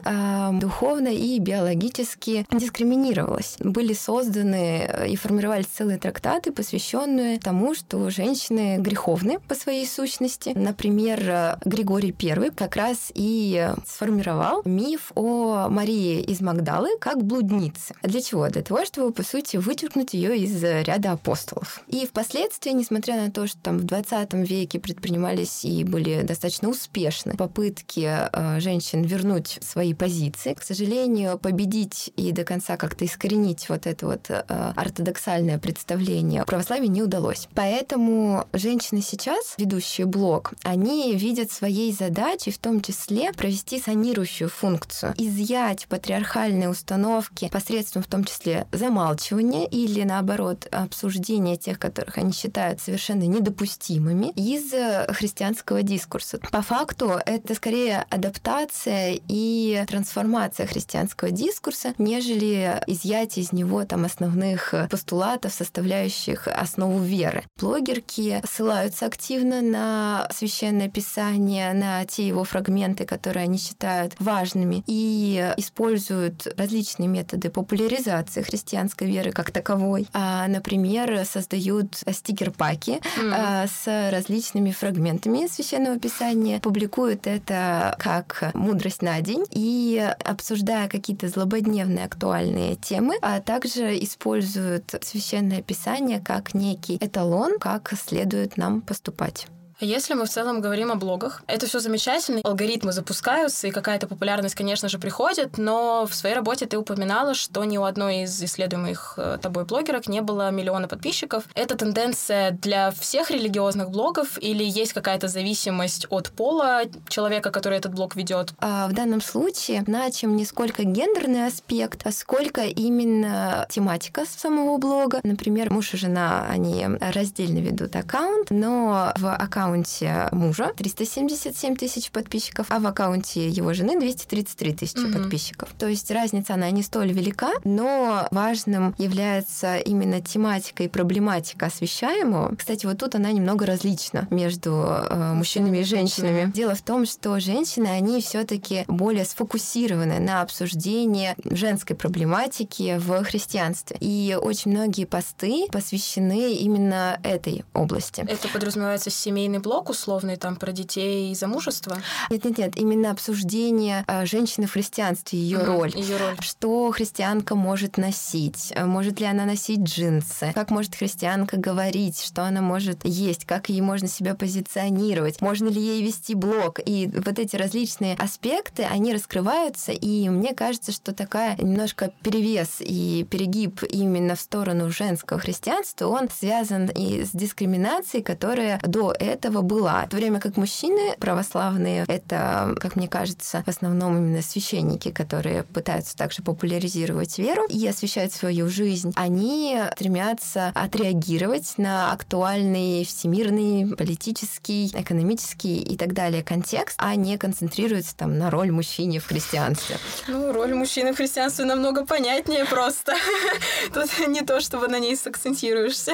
духовно 0.60 1.10
и 1.10 1.40
биологически 1.40 2.46
дискриминировалась. 2.52 3.56
Были 3.60 3.94
созданы 3.94 4.90
и 5.08 5.16
формировались 5.16 5.68
целые 5.68 5.98
трактаты, 5.98 6.52
посвященные 6.52 7.39
тому, 7.40 7.76
что 7.76 8.10
женщины 8.10 8.78
греховны 8.80 9.40
по 9.40 9.56
своей 9.56 9.88
сущности. 9.88 10.52
Например, 10.56 11.58
Григорий 11.66 12.16
I 12.22 12.52
как 12.52 12.76
раз 12.76 13.12
и 13.14 13.72
сформировал 13.86 14.62
миф 14.66 15.12
о 15.16 15.70
Марии 15.70 16.22
из 16.22 16.42
Магдалы 16.42 16.98
как 17.00 17.24
блудницы. 17.24 17.96
Для 18.04 18.22
чего? 18.22 18.48
Для 18.50 18.62
того, 18.62 18.86
чтобы, 18.86 19.12
по 19.12 19.24
сути, 19.24 19.58
вычеркнуть 19.58 20.14
ее 20.14 20.38
из 20.38 20.64
ряда 20.64 21.12
апостолов. 21.14 21.82
И 21.88 22.06
впоследствии, 22.06 22.72
несмотря 22.72 23.16
на 23.16 23.32
то, 23.32 23.48
что 23.48 23.58
там 23.60 23.80
в 23.80 23.84
20 23.84 24.34
веке 24.34 24.80
предпринимались 24.80 25.66
и 25.66 25.84
были 25.84 26.22
достаточно 26.22 26.70
успешны 26.70 27.36
попытки 27.36 28.08
э, 28.08 28.60
женщин 28.60 29.04
вернуть 29.04 29.60
свои 29.62 29.94
позиции, 29.94 30.54
к 30.54 30.64
сожалению, 30.64 31.38
победить 31.38 32.12
и 32.16 32.32
до 32.32 32.44
конца 32.44 32.78
как-то 32.78 33.06
искоренить 33.06 33.70
вот 33.70 33.88
это 33.88 34.06
вот 34.06 34.30
э, 34.30 34.44
ортодоксальное 34.76 35.60
представление 35.60 36.46
православия 36.46 36.88
не 36.88 37.02
удалось. 37.02 37.29
Поэтому 37.54 38.46
женщины 38.54 39.02
сейчас, 39.02 39.56
ведущие 39.58 40.08
блог, 40.08 40.54
они 40.64 41.16
видят 41.16 41.52
своей 41.52 41.92
задачей 41.92 42.52
в 42.52 42.58
том 42.58 42.82
числе 42.82 43.32
провести 43.34 43.80
санирующую 43.80 44.50
функцию, 44.50 45.14
изъять 45.18 45.88
патриархальные 45.88 46.70
установки 46.70 47.50
посредством 47.50 48.04
в 48.04 48.08
том 48.08 48.24
числе 48.24 48.68
замалчивания 48.72 49.66
или 49.66 50.04
наоборот 50.04 50.68
обсуждения 50.72 51.58
тех, 51.58 51.80
которых 51.80 52.18
они 52.18 52.32
считают 52.32 52.82
совершенно 52.82 53.24
недопустимыми 53.24 54.32
из 54.36 54.72
христианского 55.16 55.84
дискурса. 55.84 56.40
По 56.52 56.62
факту 56.62 57.20
это 57.26 57.56
скорее 57.56 58.06
адаптация 58.10 59.20
и 59.28 59.84
трансформация 59.88 60.66
христианского 60.66 61.32
дискурса, 61.32 61.94
нежели 61.98 62.82
изъятие 62.88 63.46
из 63.46 63.52
него 63.52 63.86
там 63.86 64.06
основных 64.06 64.74
постулатов, 64.90 65.54
составляющих 65.54 66.48
основу 66.48 67.00
веры. 67.00 67.19
Блогерки 67.58 68.42
ссылаются 68.46 69.06
активно 69.06 69.62
на 69.62 70.28
священное 70.34 70.90
писание, 70.90 71.74
на 71.74 72.06
те 72.06 72.28
его 72.28 72.44
фрагменты, 72.44 73.06
которые 73.06 73.44
они 73.44 73.58
считают 73.58 74.16
важными, 74.20 74.84
и 74.88 75.54
используют 75.58 76.48
различные 76.58 77.08
методы 77.08 77.50
популяризации 77.50 78.42
христианской 78.42 79.08
веры 79.08 79.32
как 79.32 79.52
таковой. 79.52 80.08
А, 80.14 80.48
например, 80.48 81.26
создают 81.26 82.02
стикер-паки 82.12 83.00
mm. 83.18 83.68
с 83.68 84.12
различными 84.12 84.72
фрагментами 84.72 85.48
священного 85.48 86.00
писания, 86.00 86.60
публикуют 86.60 87.28
это 87.28 87.96
как 88.00 88.52
мудрость 88.54 89.02
на 89.02 89.20
день 89.22 89.46
и 89.52 90.14
обсуждая 90.24 90.88
какие-то 90.88 91.28
злободневные 91.28 92.06
актуальные 92.06 92.76
темы, 92.76 93.16
а 93.22 93.40
также 93.40 93.98
используют 94.04 94.96
священное 95.02 95.62
писание 95.62 96.20
как 96.20 96.54
некий 96.54 96.98
эталон, 97.00 97.60
как 97.60 97.94
следует 97.98 98.58
нам 98.58 98.82
поступать. 98.82 99.48
Если 99.82 100.14
мы 100.14 100.26
в 100.26 100.30
целом 100.30 100.60
говорим 100.60 100.92
о 100.92 100.96
блогах, 100.96 101.42
это 101.48 101.66
все 101.66 101.80
замечательно, 101.80 102.42
алгоритмы 102.44 102.92
запускаются, 102.92 103.68
и 103.68 103.72
какая-то 103.72 104.08
популярность, 104.08 104.56
конечно 104.56 104.90
же, 104.90 105.00
приходит, 105.00 105.58
но 105.58 106.06
в 106.06 106.14
своей 106.14 106.36
работе 106.36 106.66
ты 106.66 106.78
упоминала, 106.78 107.34
что 107.34 107.64
ни 107.64 107.78
у 107.78 107.84
одной 107.84 108.24
из 108.24 108.44
исследуемых 108.44 109.14
э, 109.16 109.38
тобой 109.42 109.64
блогерок 109.64 110.08
не 110.10 110.20
было 110.22 110.52
миллиона 110.52 110.90
подписчиков. 110.90 111.46
Это 111.56 111.78
тенденция 111.78 112.52
для 112.52 112.92
всех 112.92 113.32
религиозных 113.32 113.90
блогов 113.90 114.38
или 114.42 114.66
есть 114.66 114.92
какая-то 114.92 115.30
зависимость 115.30 116.08
от 116.10 116.30
пола 116.32 116.82
человека, 117.08 117.50
который 117.50 117.78
этот 117.78 117.94
блог 117.94 118.18
ведет? 118.18 118.52
А 118.60 118.90
в 118.90 118.94
данном 118.94 119.22
случае 119.22 119.84
значим 119.88 120.36
не 120.36 120.44
сколько 120.44 120.84
гендерный 120.84 121.48
аспект, 121.48 122.06
а 122.06 122.12
сколько 122.12 122.64
именно 122.64 123.66
тематика 123.70 124.26
самого 124.26 124.78
блога. 124.78 125.22
Например, 125.24 125.72
муж 125.72 125.94
и 125.94 125.98
жена, 125.98 126.48
они 126.50 126.86
раздельно 127.00 127.60
ведут 127.60 127.96
аккаунт, 127.96 128.50
но 128.50 129.14
в 129.16 129.34
аккаунте 129.34 129.69
аккаунте 129.70 130.28
мужа 130.32 130.72
377 130.76 131.76
тысяч 131.76 132.12
подписчиков, 132.12 132.68
а 132.70 132.80
в 132.80 132.88
аккаунте 132.88 133.48
его 133.48 133.74
жены 133.74 134.00
233 134.00 134.74
тысячи 134.74 135.00
угу. 135.00 135.14
подписчиков. 135.20 135.70
То 135.78 135.88
есть 135.88 136.10
разница, 136.12 136.56
она 136.56 136.70
не 136.72 136.82
столь 136.82 137.12
велика, 137.12 137.52
но 137.64 138.28
важным 138.32 138.96
является 138.98 139.78
именно 139.78 140.22
тематика 140.22 140.84
и 140.84 140.88
проблематика 140.88 141.68
освещаемого. 141.68 142.56
Кстати, 142.56 142.86
вот 142.86 142.98
тут 142.98 143.16
она 143.16 143.32
немного 143.32 143.66
различна 143.66 144.28
между 144.32 144.72
э, 144.72 145.34
мужчинами 145.34 145.80
и 145.80 145.84
женщинами. 145.84 146.52
Дело 146.52 146.76
в 146.76 146.82
том, 146.82 147.06
что 147.06 147.40
женщины, 147.40 147.88
они 147.88 148.22
все 148.22 148.44
таки 148.46 148.86
более 148.88 149.26
сфокусированы 149.26 150.20
на 150.20 150.42
обсуждении 150.42 151.36
женской 151.46 151.96
проблематики 151.96 152.98
в 152.98 153.24
христианстве. 153.24 153.98
И 154.00 154.38
очень 154.40 154.72
многие 154.72 155.06
посты 155.06 155.68
посвящены 155.72 156.54
именно 156.54 157.20
этой 157.24 157.64
области. 157.74 158.22
Это 158.28 158.48
подразумевается 158.48 159.10
семейный 159.10 159.59
семейный 159.60 159.62
блок 159.62 159.90
условный 159.90 160.38
там 160.38 160.56
про 160.56 160.72
детей 160.72 161.32
и 161.32 161.36
замужество? 161.36 161.98
Нет, 162.30 162.46
нет, 162.46 162.58
нет, 162.58 162.78
именно 162.78 163.12
обсуждение 163.12 164.04
а, 164.08 164.26
женщины 164.26 164.68
в 164.68 164.72
христианстве, 164.74 165.40
ее 165.40 165.60
угу, 165.60 165.66
роль. 165.66 165.92
Ее 165.96 166.18
роль. 166.18 166.38
Что 166.42 166.92
христианка 166.92 167.56
может 167.56 167.98
носить? 167.98 168.74
А, 168.76 168.86
может 168.86 169.20
ли 169.20 169.26
она 169.26 169.46
носить 169.46 169.82
джинсы? 169.82 170.52
Как 170.54 170.72
может 170.72 170.96
христианка 170.96 171.58
говорить? 171.58 172.22
Что 172.22 172.44
она 172.44 172.62
может 172.62 173.06
есть? 173.06 173.46
Как 173.46 173.70
ей 173.70 173.82
можно 173.82 174.08
себя 174.08 174.36
позиционировать? 174.36 175.42
Можно 175.42 175.70
ли 175.70 175.82
ей 175.82 176.04
вести 176.04 176.36
блог? 176.36 176.80
И 176.86 177.08
вот 177.08 177.40
эти 177.40 177.56
различные 177.56 178.16
аспекты, 178.16 178.84
они 178.84 179.14
раскрываются, 179.14 179.92
и 179.92 180.30
мне 180.30 180.54
кажется, 180.54 180.92
что 180.92 181.14
такая 181.14 181.56
немножко 181.58 182.12
перевес 182.24 182.78
и 182.80 183.26
перегиб 183.30 183.84
именно 183.84 184.36
в 184.36 184.40
сторону 184.40 184.90
женского 184.90 185.40
христианства, 185.40 186.08
он 186.08 186.30
связан 186.30 186.88
и 186.88 187.24
с 187.24 187.32
дискриминацией, 187.32 188.24
которая 188.24 188.80
до 188.84 189.12
этого 189.12 189.49
этого 189.50 189.62
была. 189.62 190.06
В 190.06 190.10
то 190.10 190.18
время 190.18 190.40
как 190.40 190.58
мужчины 190.58 191.16
православные, 191.20 192.06
это, 192.08 192.76
как 192.80 192.96
мне 192.96 193.08
кажется, 193.08 193.64
в 193.66 193.70
основном 193.70 194.18
именно 194.18 194.42
священники, 194.42 195.12
которые 195.12 195.64
пытаются 195.64 196.16
также 196.16 196.42
популяризировать 196.44 197.38
веру 197.40 197.64
и 197.68 197.88
освещать 197.88 198.32
свою 198.32 198.70
жизнь, 198.70 199.12
они 199.16 199.80
стремятся 199.94 200.72
отреагировать 200.76 201.74
на 201.78 202.12
актуальный 202.12 203.04
всемирный, 203.06 203.96
политический, 203.96 204.88
экономический 204.88 205.82
и 205.82 205.98
так 205.98 206.14
далее 206.14 206.44
контекст, 206.44 206.96
а 207.00 207.16
не 207.16 207.38
концентрируются 207.38 208.16
там 208.16 208.38
на 208.38 208.52
роль 208.52 208.72
мужчины 208.72 209.20
в 209.20 209.26
христианстве. 209.26 209.98
Ну, 210.28 210.52
роль 210.54 210.74
мужчины 210.76 211.14
в 211.14 211.18
христианстве 211.18 211.66
намного 211.66 212.06
понятнее 212.06 212.66
просто. 212.66 213.14
Тут 213.94 214.28
не 214.28 214.42
то, 214.42 214.62
чтобы 214.62 214.88
на 214.88 215.00
ней 215.00 215.16
сакцентируешься. 215.16 216.14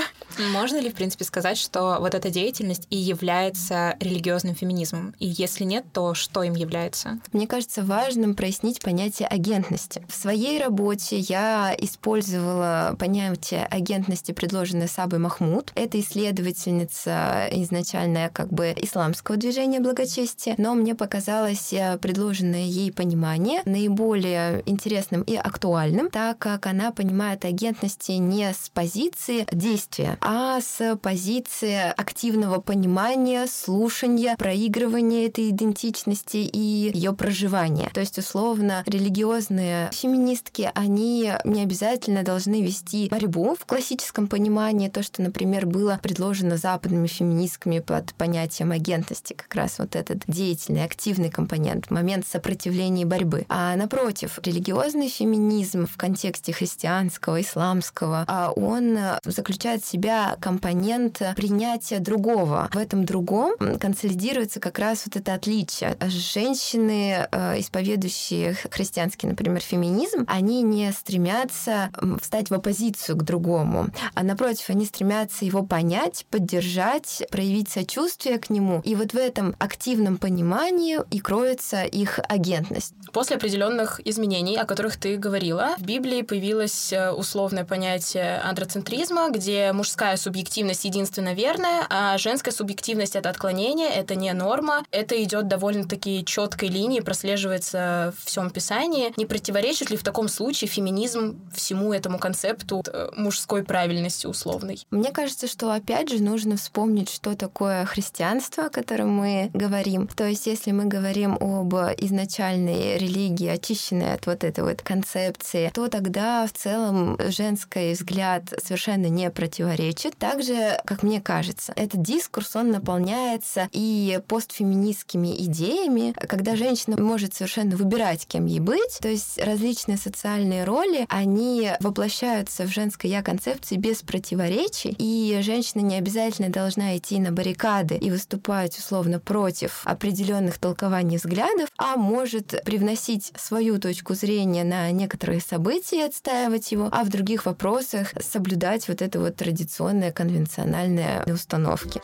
Можно 0.52 0.80
ли, 0.80 0.90
в 0.90 0.96
принципе, 0.96 1.26
сказать, 1.26 1.58
что 1.58 1.98
вот 2.00 2.16
эта 2.16 2.30
деятельность 2.30 2.88
и 2.90 2.96
является 3.16 3.96
религиозным 4.00 4.56
феминизмом? 4.56 5.14
И 5.20 5.28
если 5.28 5.64
нет, 5.64 5.86
то 5.94 6.14
что 6.14 6.44
им 6.44 6.54
является? 6.54 7.20
Мне 7.32 7.48
кажется 7.48 7.84
важным 7.84 8.36
прояснить 8.36 8.82
понятие 8.82 9.28
агентности. 9.28 10.06
В 10.08 10.14
своей 10.14 10.62
работе 10.62 11.18
я 11.20 11.76
использовала 11.78 12.96
понятие 13.00 13.66
агентности, 13.66 14.32
предложенное 14.32 14.88
Сабой 14.88 15.20
Махмуд. 15.20 15.72
Это 15.76 16.00
исследовательница 16.00 17.48
изначально 17.52 18.30
как 18.32 18.50
бы 18.52 18.74
исламского 18.76 19.38
движения 19.38 19.80
благочестия, 19.80 20.56
но 20.58 20.74
мне 20.74 20.96
показалось 20.96 21.74
э, 21.74 21.98
предложенное 21.98 22.66
ей 22.66 22.92
понимание 22.92 23.62
наиболее 23.66 24.64
интересным 24.66 25.22
и 25.22 25.36
актуальным, 25.36 26.10
так 26.10 26.38
как 26.40 26.66
она 26.66 26.92
понимает 26.92 27.46
агентности 27.46 28.14
не 28.14 28.54
с 28.54 28.70
позиции 28.70 29.48
действия, 29.52 30.18
а 30.22 30.60
с 30.62 30.98
позиции 30.98 31.94
активного 31.96 32.60
понимания, 32.60 33.05
слушания, 33.48 34.36
проигрывания 34.38 35.28
этой 35.28 35.50
идентичности 35.50 36.38
и 36.38 36.60
ее 36.94 37.14
проживания. 37.14 37.90
То 37.94 38.00
есть, 38.00 38.18
условно, 38.18 38.84
религиозные 38.86 39.90
феминистки, 39.92 40.72
они 40.74 41.32
не 41.44 41.62
обязательно 41.62 42.24
должны 42.24 42.62
вести 42.62 43.08
борьбу 43.10 43.56
в 43.60 43.66
классическом 43.66 44.28
понимании, 44.28 44.90
то, 44.90 45.04
что, 45.04 45.22
например, 45.22 45.66
было 45.66 46.00
предложено 46.02 46.58
западными 46.58 47.08
феминистками 47.08 47.80
под 47.80 48.14
понятием 48.14 48.72
агентности, 48.72 49.34
как 49.34 49.54
раз 49.56 49.80
вот 49.80 49.96
этот 49.96 50.24
деятельный, 50.28 50.84
активный 50.84 51.30
компонент, 51.30 51.92
момент 51.92 52.26
сопротивления 52.28 53.04
и 53.04 53.06
борьбы. 53.06 53.46
А 53.50 53.76
напротив, 53.76 54.40
религиозный 54.44 55.10
феминизм 55.10 55.86
в 55.86 55.98
контексте 55.98 56.54
христианского, 56.54 57.42
исламского, 57.42 58.26
а 58.28 58.52
он 58.52 58.98
заключает 59.26 59.84
в 59.84 59.88
себя 59.88 60.38
компонент 60.40 61.22
принятия 61.36 62.00
другого. 62.00 62.70
В 62.74 62.78
этом 62.78 62.95
другом 63.04 63.56
консолидируется 63.80 64.60
как 64.60 64.80
раз 64.80 65.04
вот 65.06 65.18
это 65.18 65.34
отличие. 65.34 65.98
Женщины, 66.08 67.28
э, 67.30 67.60
исповедующие 67.60 68.54
христианский, 68.72 69.28
например, 69.28 69.60
феминизм, 69.62 70.26
они 70.28 70.62
не 70.62 70.92
стремятся 70.92 71.90
встать 72.22 72.50
в 72.50 72.54
оппозицию 72.54 73.18
к 73.18 73.24
другому, 73.24 73.90
а 74.14 74.24
напротив, 74.24 74.70
они 74.70 74.86
стремятся 74.86 75.46
его 75.46 75.64
понять, 75.64 76.26
поддержать, 76.30 77.24
проявить 77.30 77.70
сочувствие 77.70 78.40
к 78.40 78.50
нему. 78.50 78.82
И 78.86 78.96
вот 78.96 79.14
в 79.14 79.18
этом 79.18 79.56
активном 79.60 80.18
понимании 80.18 81.00
и 81.12 81.20
кроется 81.20 81.84
их 81.84 82.20
агентность. 82.30 82.94
После 83.12 83.36
определенных 83.36 84.00
изменений, 84.06 84.58
о 84.58 84.66
которых 84.66 84.98
ты 84.98 85.18
говорила, 85.18 85.76
в 85.78 85.84
Библии 85.84 86.22
появилось 86.22 86.94
э, 86.94 87.12
условное 87.12 87.66
понятие 87.66 88.40
андроцентризма, 88.40 89.30
где 89.30 89.72
мужская 89.74 90.18
субъективность 90.18 90.86
единственно 90.86 91.34
верная, 91.34 91.86
а 91.90 92.18
женская 92.18 92.52
субъективность— 92.52 92.76
это 92.94 93.30
отклонение, 93.30 93.90
это 93.90 94.16
не 94.16 94.34
норма. 94.34 94.84
Это 94.92 95.22
идет 95.24 95.48
довольно-таки 95.48 96.24
четкой 96.26 96.70
линией, 96.70 97.02
прослеживается 97.02 98.14
в 98.18 98.26
всем 98.26 98.50
Писании. 98.50 99.14
Не 99.18 99.26
противоречит 99.26 99.90
ли 99.90 99.98
в 99.98 100.04
таком 100.04 100.28
случае 100.28 100.68
феминизм 100.68 101.40
всему 101.54 101.94
этому 101.94 102.20
концепту 102.20 102.84
э, 102.86 103.10
мужской 103.16 103.64
правильности 103.64 104.28
условной? 104.28 104.86
Мне 104.92 105.12
кажется, 105.12 105.48
что 105.48 105.72
опять 105.72 106.10
же 106.10 106.22
нужно 106.22 106.58
вспомнить, 106.58 107.10
что 107.10 107.36
такое 107.36 107.86
христианство, 107.86 108.66
о 108.66 108.70
котором 108.70 109.10
мы 109.10 109.50
говорим. 109.54 110.08
То 110.08 110.26
есть, 110.26 110.48
если 110.48 110.72
мы 110.72 110.86
говорим 110.86 111.38
об 111.40 111.74
изначальной 111.98 112.98
религии, 112.98 113.48
очищенной 113.48 114.14
от 114.14 114.28
вот 114.28 114.44
этой 114.44 114.64
вот 114.64 114.82
концепции, 114.82 115.72
то 115.74 115.88
тогда 115.88 116.48
в 116.48 116.54
целом 116.54 117.18
женский 117.30 117.94
взгляд 117.94 118.44
совершенно 118.64 119.08
не 119.08 119.30
противоречит. 119.32 120.18
Также, 120.18 120.80
как 120.86 121.04
мне 121.04 121.22
кажется, 121.22 121.74
этот 121.76 122.02
дискурс, 122.02 122.56
он 122.56 122.75
наполняется 122.76 123.70
и 123.72 124.20
постфеминистскими 124.28 125.36
идеями, 125.46 126.14
когда 126.28 126.56
женщина 126.56 127.02
может 127.02 127.34
совершенно 127.34 127.76
выбирать, 127.76 128.26
кем 128.28 128.46
ей 128.46 128.60
быть. 128.60 129.00
То 129.02 129.08
есть 129.08 129.42
различные 129.42 129.98
социальные 129.98 130.64
роли, 130.66 131.06
они 131.10 131.72
воплощаются 131.80 132.64
в 132.64 132.68
женской 132.68 133.10
я-концепции 133.10 133.78
без 133.78 134.02
противоречий, 134.02 134.96
и 134.98 135.40
женщина 135.42 135.82
не 135.82 135.96
обязательно 135.96 136.50
должна 136.50 136.98
идти 136.98 137.20
на 137.20 137.32
баррикады 137.32 137.96
и 137.96 138.12
выступать 138.12 138.78
условно 138.78 139.20
против 139.20 139.82
определенных 139.86 140.58
толкований 140.58 141.18
взглядов, 141.18 141.70
а 141.78 141.96
может 141.96 142.64
привносить 142.66 143.32
свою 143.38 143.80
точку 143.80 144.14
зрения 144.14 144.64
на 144.64 144.92
некоторые 144.92 145.42
события 145.42 146.06
отстаивать 146.06 146.72
его, 146.72 146.90
а 146.92 147.04
в 147.04 147.10
других 147.10 147.46
вопросах 147.46 148.14
соблюдать 148.20 148.88
вот 148.88 149.02
это 149.02 149.20
вот 149.20 149.36
традиционные 149.36 150.12
конвенциональные 150.12 151.24
установки. 151.32 152.02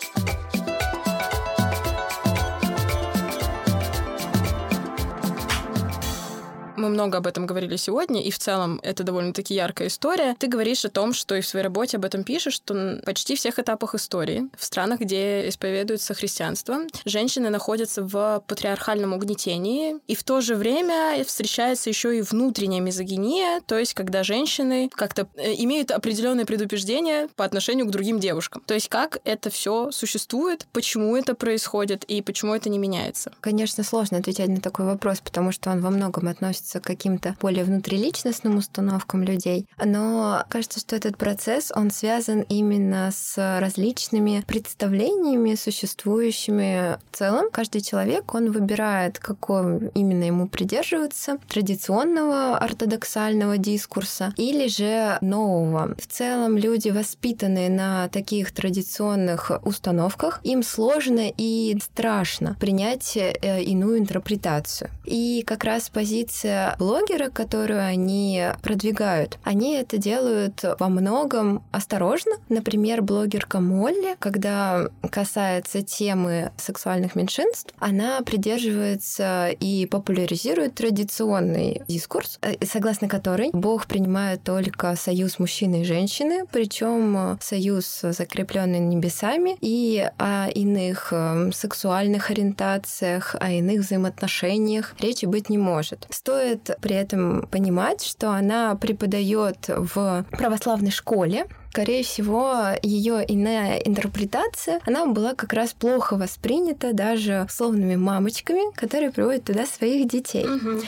Мы 6.81 6.89
много 6.89 7.19
об 7.19 7.27
этом 7.27 7.45
говорили 7.45 7.75
сегодня, 7.75 8.23
и 8.23 8.31
в 8.31 8.39
целом 8.39 8.79
это 8.81 9.03
довольно-таки 9.03 9.53
яркая 9.53 9.87
история. 9.87 10.35
Ты 10.39 10.47
говоришь 10.47 10.83
о 10.83 10.89
том, 10.89 11.13
что 11.13 11.35
и 11.35 11.41
в 11.41 11.47
своей 11.47 11.63
работе 11.63 11.97
об 11.97 12.05
этом 12.05 12.23
пишешь, 12.23 12.55
что 12.55 12.73
на 12.73 13.01
почти 13.03 13.35
всех 13.35 13.59
этапах 13.59 13.93
истории, 13.93 14.49
в 14.57 14.65
странах, 14.65 15.01
где 15.01 15.47
исповедуется 15.47 16.15
христианство, 16.15 16.79
женщины 17.05 17.51
находятся 17.51 18.01
в 18.01 18.43
патриархальном 18.47 19.13
угнетении, 19.13 19.97
и 20.07 20.15
в 20.15 20.23
то 20.23 20.41
же 20.41 20.55
время 20.55 21.23
встречается 21.23 21.87
еще 21.87 22.17
и 22.17 22.23
внутренняя 22.23 22.81
мизогиния, 22.81 23.61
то 23.67 23.77
есть 23.77 23.93
когда 23.93 24.23
женщины 24.23 24.89
как-то 24.91 25.27
э, 25.35 25.53
имеют 25.57 25.91
определенные 25.91 26.47
предубеждения 26.47 27.29
по 27.35 27.45
отношению 27.45 27.85
к 27.85 27.91
другим 27.91 28.19
девушкам. 28.19 28.63
То 28.65 28.73
есть 28.73 28.89
как 28.89 29.19
это 29.23 29.51
все 29.51 29.91
существует, 29.91 30.65
почему 30.73 31.15
это 31.15 31.35
происходит 31.35 32.05
и 32.05 32.23
почему 32.23 32.55
это 32.55 32.69
не 32.69 32.79
меняется? 32.79 33.31
Конечно, 33.39 33.83
сложно 33.83 34.17
отвечать 34.17 34.49
на 34.49 34.61
такой 34.61 34.85
вопрос, 34.85 35.19
потому 35.19 35.51
что 35.51 35.69
он 35.69 35.81
во 35.81 35.91
многом 35.91 36.27
относится 36.27 36.70
относится 36.71 36.79
к 36.79 36.83
каким-то 36.83 37.35
более 37.41 37.63
внутриличностным 37.63 38.57
установкам 38.57 39.23
людей. 39.23 39.67
Но 39.83 40.43
кажется, 40.49 40.79
что 40.79 40.95
этот 40.95 41.17
процесс, 41.17 41.71
он 41.75 41.91
связан 41.91 42.41
именно 42.49 43.11
с 43.11 43.59
различными 43.59 44.43
представлениями, 44.47 45.55
существующими 45.55 46.97
в 47.11 47.17
целом. 47.17 47.45
Каждый 47.51 47.81
человек, 47.81 48.33
он 48.33 48.51
выбирает, 48.51 49.19
какого 49.19 49.79
именно 49.95 50.25
ему 50.25 50.47
придерживаться, 50.47 51.37
традиционного 51.47 52.57
ортодоксального 52.57 53.57
дискурса 53.57 54.33
или 54.37 54.67
же 54.67 55.17
нового. 55.21 55.95
В 55.97 56.07
целом 56.07 56.57
люди, 56.57 56.89
воспитанные 56.89 57.69
на 57.69 58.07
таких 58.09 58.51
традиционных 58.51 59.51
установках, 59.63 60.39
им 60.43 60.63
сложно 60.63 61.31
и 61.37 61.77
страшно 61.81 62.55
принять 62.59 63.17
э, 63.17 63.63
иную 63.63 63.97
интерпретацию. 63.97 64.89
И 65.05 65.43
как 65.45 65.63
раз 65.63 65.89
позиция 65.89 66.60
блогеры, 66.77 67.29
которую 67.29 67.81
они 67.83 68.43
продвигают, 68.61 69.37
они 69.43 69.75
это 69.75 69.97
делают 69.97 70.63
во 70.79 70.89
многом 70.89 71.63
осторожно. 71.71 72.33
Например, 72.49 73.01
блогерка 73.01 73.59
Молли, 73.59 74.15
когда 74.19 74.87
касается 75.09 75.81
темы 75.81 76.51
сексуальных 76.57 77.15
меньшинств, 77.15 77.73
она 77.79 78.21
придерживается 78.21 79.49
и 79.59 79.85
популяризирует 79.85 80.75
традиционный 80.75 81.81
дискурс, 81.87 82.39
э, 82.41 82.53
согласно 82.65 83.07
которой 83.07 83.49
Бог 83.53 83.87
принимает 83.87 84.43
только 84.43 84.95
союз 84.95 85.39
мужчины 85.39 85.81
и 85.81 85.85
женщины, 85.85 86.45
причем 86.51 87.37
союз 87.41 88.01
закрепленный 88.01 88.79
небесами, 88.79 89.57
и 89.61 90.09
о 90.17 90.47
иных 90.49 91.09
э, 91.11 91.51
сексуальных 91.53 92.29
ориентациях, 92.29 93.35
о 93.39 93.51
иных 93.51 93.81
взаимоотношениях 93.81 94.95
речи 94.99 95.25
быть 95.25 95.49
не 95.49 95.57
может. 95.57 96.07
Стоит 96.09 96.50
стоит 96.51 96.77
при 96.81 96.95
этом 96.95 97.47
понимать, 97.47 98.03
что 98.03 98.31
она 98.31 98.75
преподает 98.75 99.57
в 99.67 100.25
православной 100.31 100.91
школе, 100.91 101.47
скорее 101.69 102.03
всего, 102.03 102.53
ее 102.81 103.23
иная 103.27 103.77
интерпретация, 103.77 104.81
она 104.85 105.05
была 105.05 105.33
как 105.33 105.53
раз 105.53 105.73
плохо 105.73 106.17
воспринята 106.17 106.93
даже 106.93 107.47
словными 107.49 107.95
мамочками, 107.95 108.73
которые 108.75 109.11
приводят 109.11 109.45
туда 109.45 109.65
своих 109.65 110.07
детей. 110.09 110.45
Угу. 110.45 110.81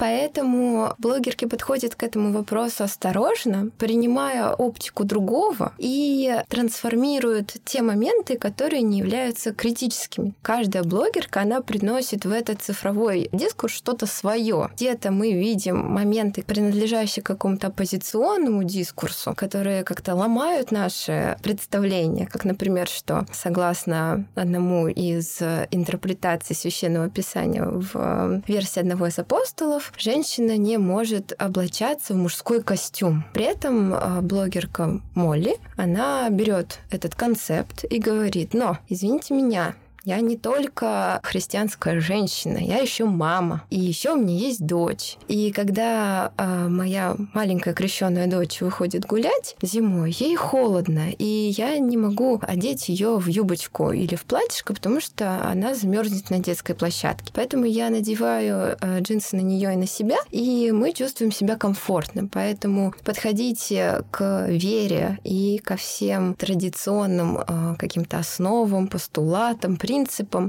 Поэтому 0.00 0.94
блогерки 0.96 1.44
подходят 1.44 1.94
к 1.94 2.02
этому 2.02 2.32
вопросу 2.32 2.84
осторожно, 2.84 3.70
принимая 3.76 4.48
оптику 4.48 5.04
другого 5.04 5.74
и 5.76 6.36
трансформируют 6.48 7.56
те 7.66 7.82
моменты, 7.82 8.38
которые 8.38 8.80
не 8.80 9.00
являются 9.00 9.52
критическими. 9.52 10.34
Каждая 10.40 10.84
блогерка, 10.84 11.42
она 11.42 11.60
приносит 11.60 12.24
в 12.24 12.32
этот 12.32 12.62
цифровой 12.62 13.28
дискурс 13.30 13.74
что-то 13.74 14.06
свое. 14.06 14.70
Где-то 14.74 15.10
мы 15.10 15.32
видим 15.32 15.76
моменты, 15.76 16.42
принадлежащие 16.42 17.22
какому-то 17.22 17.66
оппозиционному 17.66 18.64
дискурсу, 18.64 19.34
которые 19.36 19.84
как-то 19.84 20.14
ломают 20.14 20.70
наши 20.70 21.36
представления, 21.42 22.26
как, 22.26 22.46
например, 22.46 22.88
что 22.88 23.26
согласно 23.34 24.26
одному 24.34 24.88
из 24.88 25.42
интерпретаций 25.70 26.56
священного 26.56 27.10
писания 27.10 27.64
в 27.66 28.42
версии 28.48 28.80
одного 28.80 29.06
из 29.08 29.18
апостолов, 29.18 29.89
женщина 29.96 30.56
не 30.56 30.78
может 30.78 31.32
облачаться 31.38 32.14
в 32.14 32.16
мужской 32.16 32.62
костюм. 32.62 33.24
При 33.32 33.44
этом 33.44 33.94
а, 33.94 34.20
блогерка 34.22 35.00
Молли, 35.14 35.56
она 35.76 36.28
берет 36.30 36.80
этот 36.90 37.14
концепт 37.14 37.84
и 37.88 37.98
говорит, 37.98 38.54
но, 38.54 38.78
извините 38.88 39.34
меня, 39.34 39.74
Я 40.10 40.20
не 40.22 40.36
только 40.36 41.20
христианская 41.22 42.00
женщина, 42.00 42.58
я 42.58 42.78
еще 42.78 43.04
мама. 43.04 43.62
И 43.70 43.78
еще 43.78 44.14
у 44.14 44.16
меня 44.16 44.34
есть 44.34 44.66
дочь. 44.66 45.16
И 45.28 45.52
когда 45.52 46.32
э, 46.36 46.66
моя 46.66 47.14
маленькая 47.32 47.74
крещенная 47.74 48.26
дочь 48.26 48.60
выходит 48.60 49.06
гулять 49.06 49.54
зимой, 49.62 50.10
ей 50.10 50.34
холодно, 50.34 51.12
и 51.16 51.54
я 51.56 51.78
не 51.78 51.96
могу 51.96 52.40
одеть 52.42 52.88
ее 52.88 53.18
в 53.18 53.28
юбочку 53.28 53.92
или 53.92 54.16
в 54.16 54.24
платьишко, 54.24 54.74
потому 54.74 55.00
что 55.00 55.44
она 55.44 55.76
замерзнет 55.76 56.28
на 56.30 56.40
детской 56.40 56.74
площадке. 56.74 57.32
Поэтому 57.32 57.64
я 57.64 57.88
надеваю 57.88 58.76
э, 58.80 58.98
джинсы 59.02 59.36
на 59.36 59.42
нее 59.42 59.74
и 59.74 59.76
на 59.76 59.86
себя, 59.86 60.16
и 60.32 60.72
мы 60.72 60.92
чувствуем 60.92 61.30
себя 61.30 61.54
комфортно. 61.54 62.26
Поэтому 62.26 62.94
подходите 63.04 64.02
к 64.10 64.46
вере 64.48 65.20
и 65.22 65.58
ко 65.58 65.76
всем 65.76 66.34
традиционным 66.34 67.38
э, 67.38 67.76
каким-то 67.78 68.18
основам, 68.18 68.88
постулатам, 68.88 69.76
принципам 69.76 69.99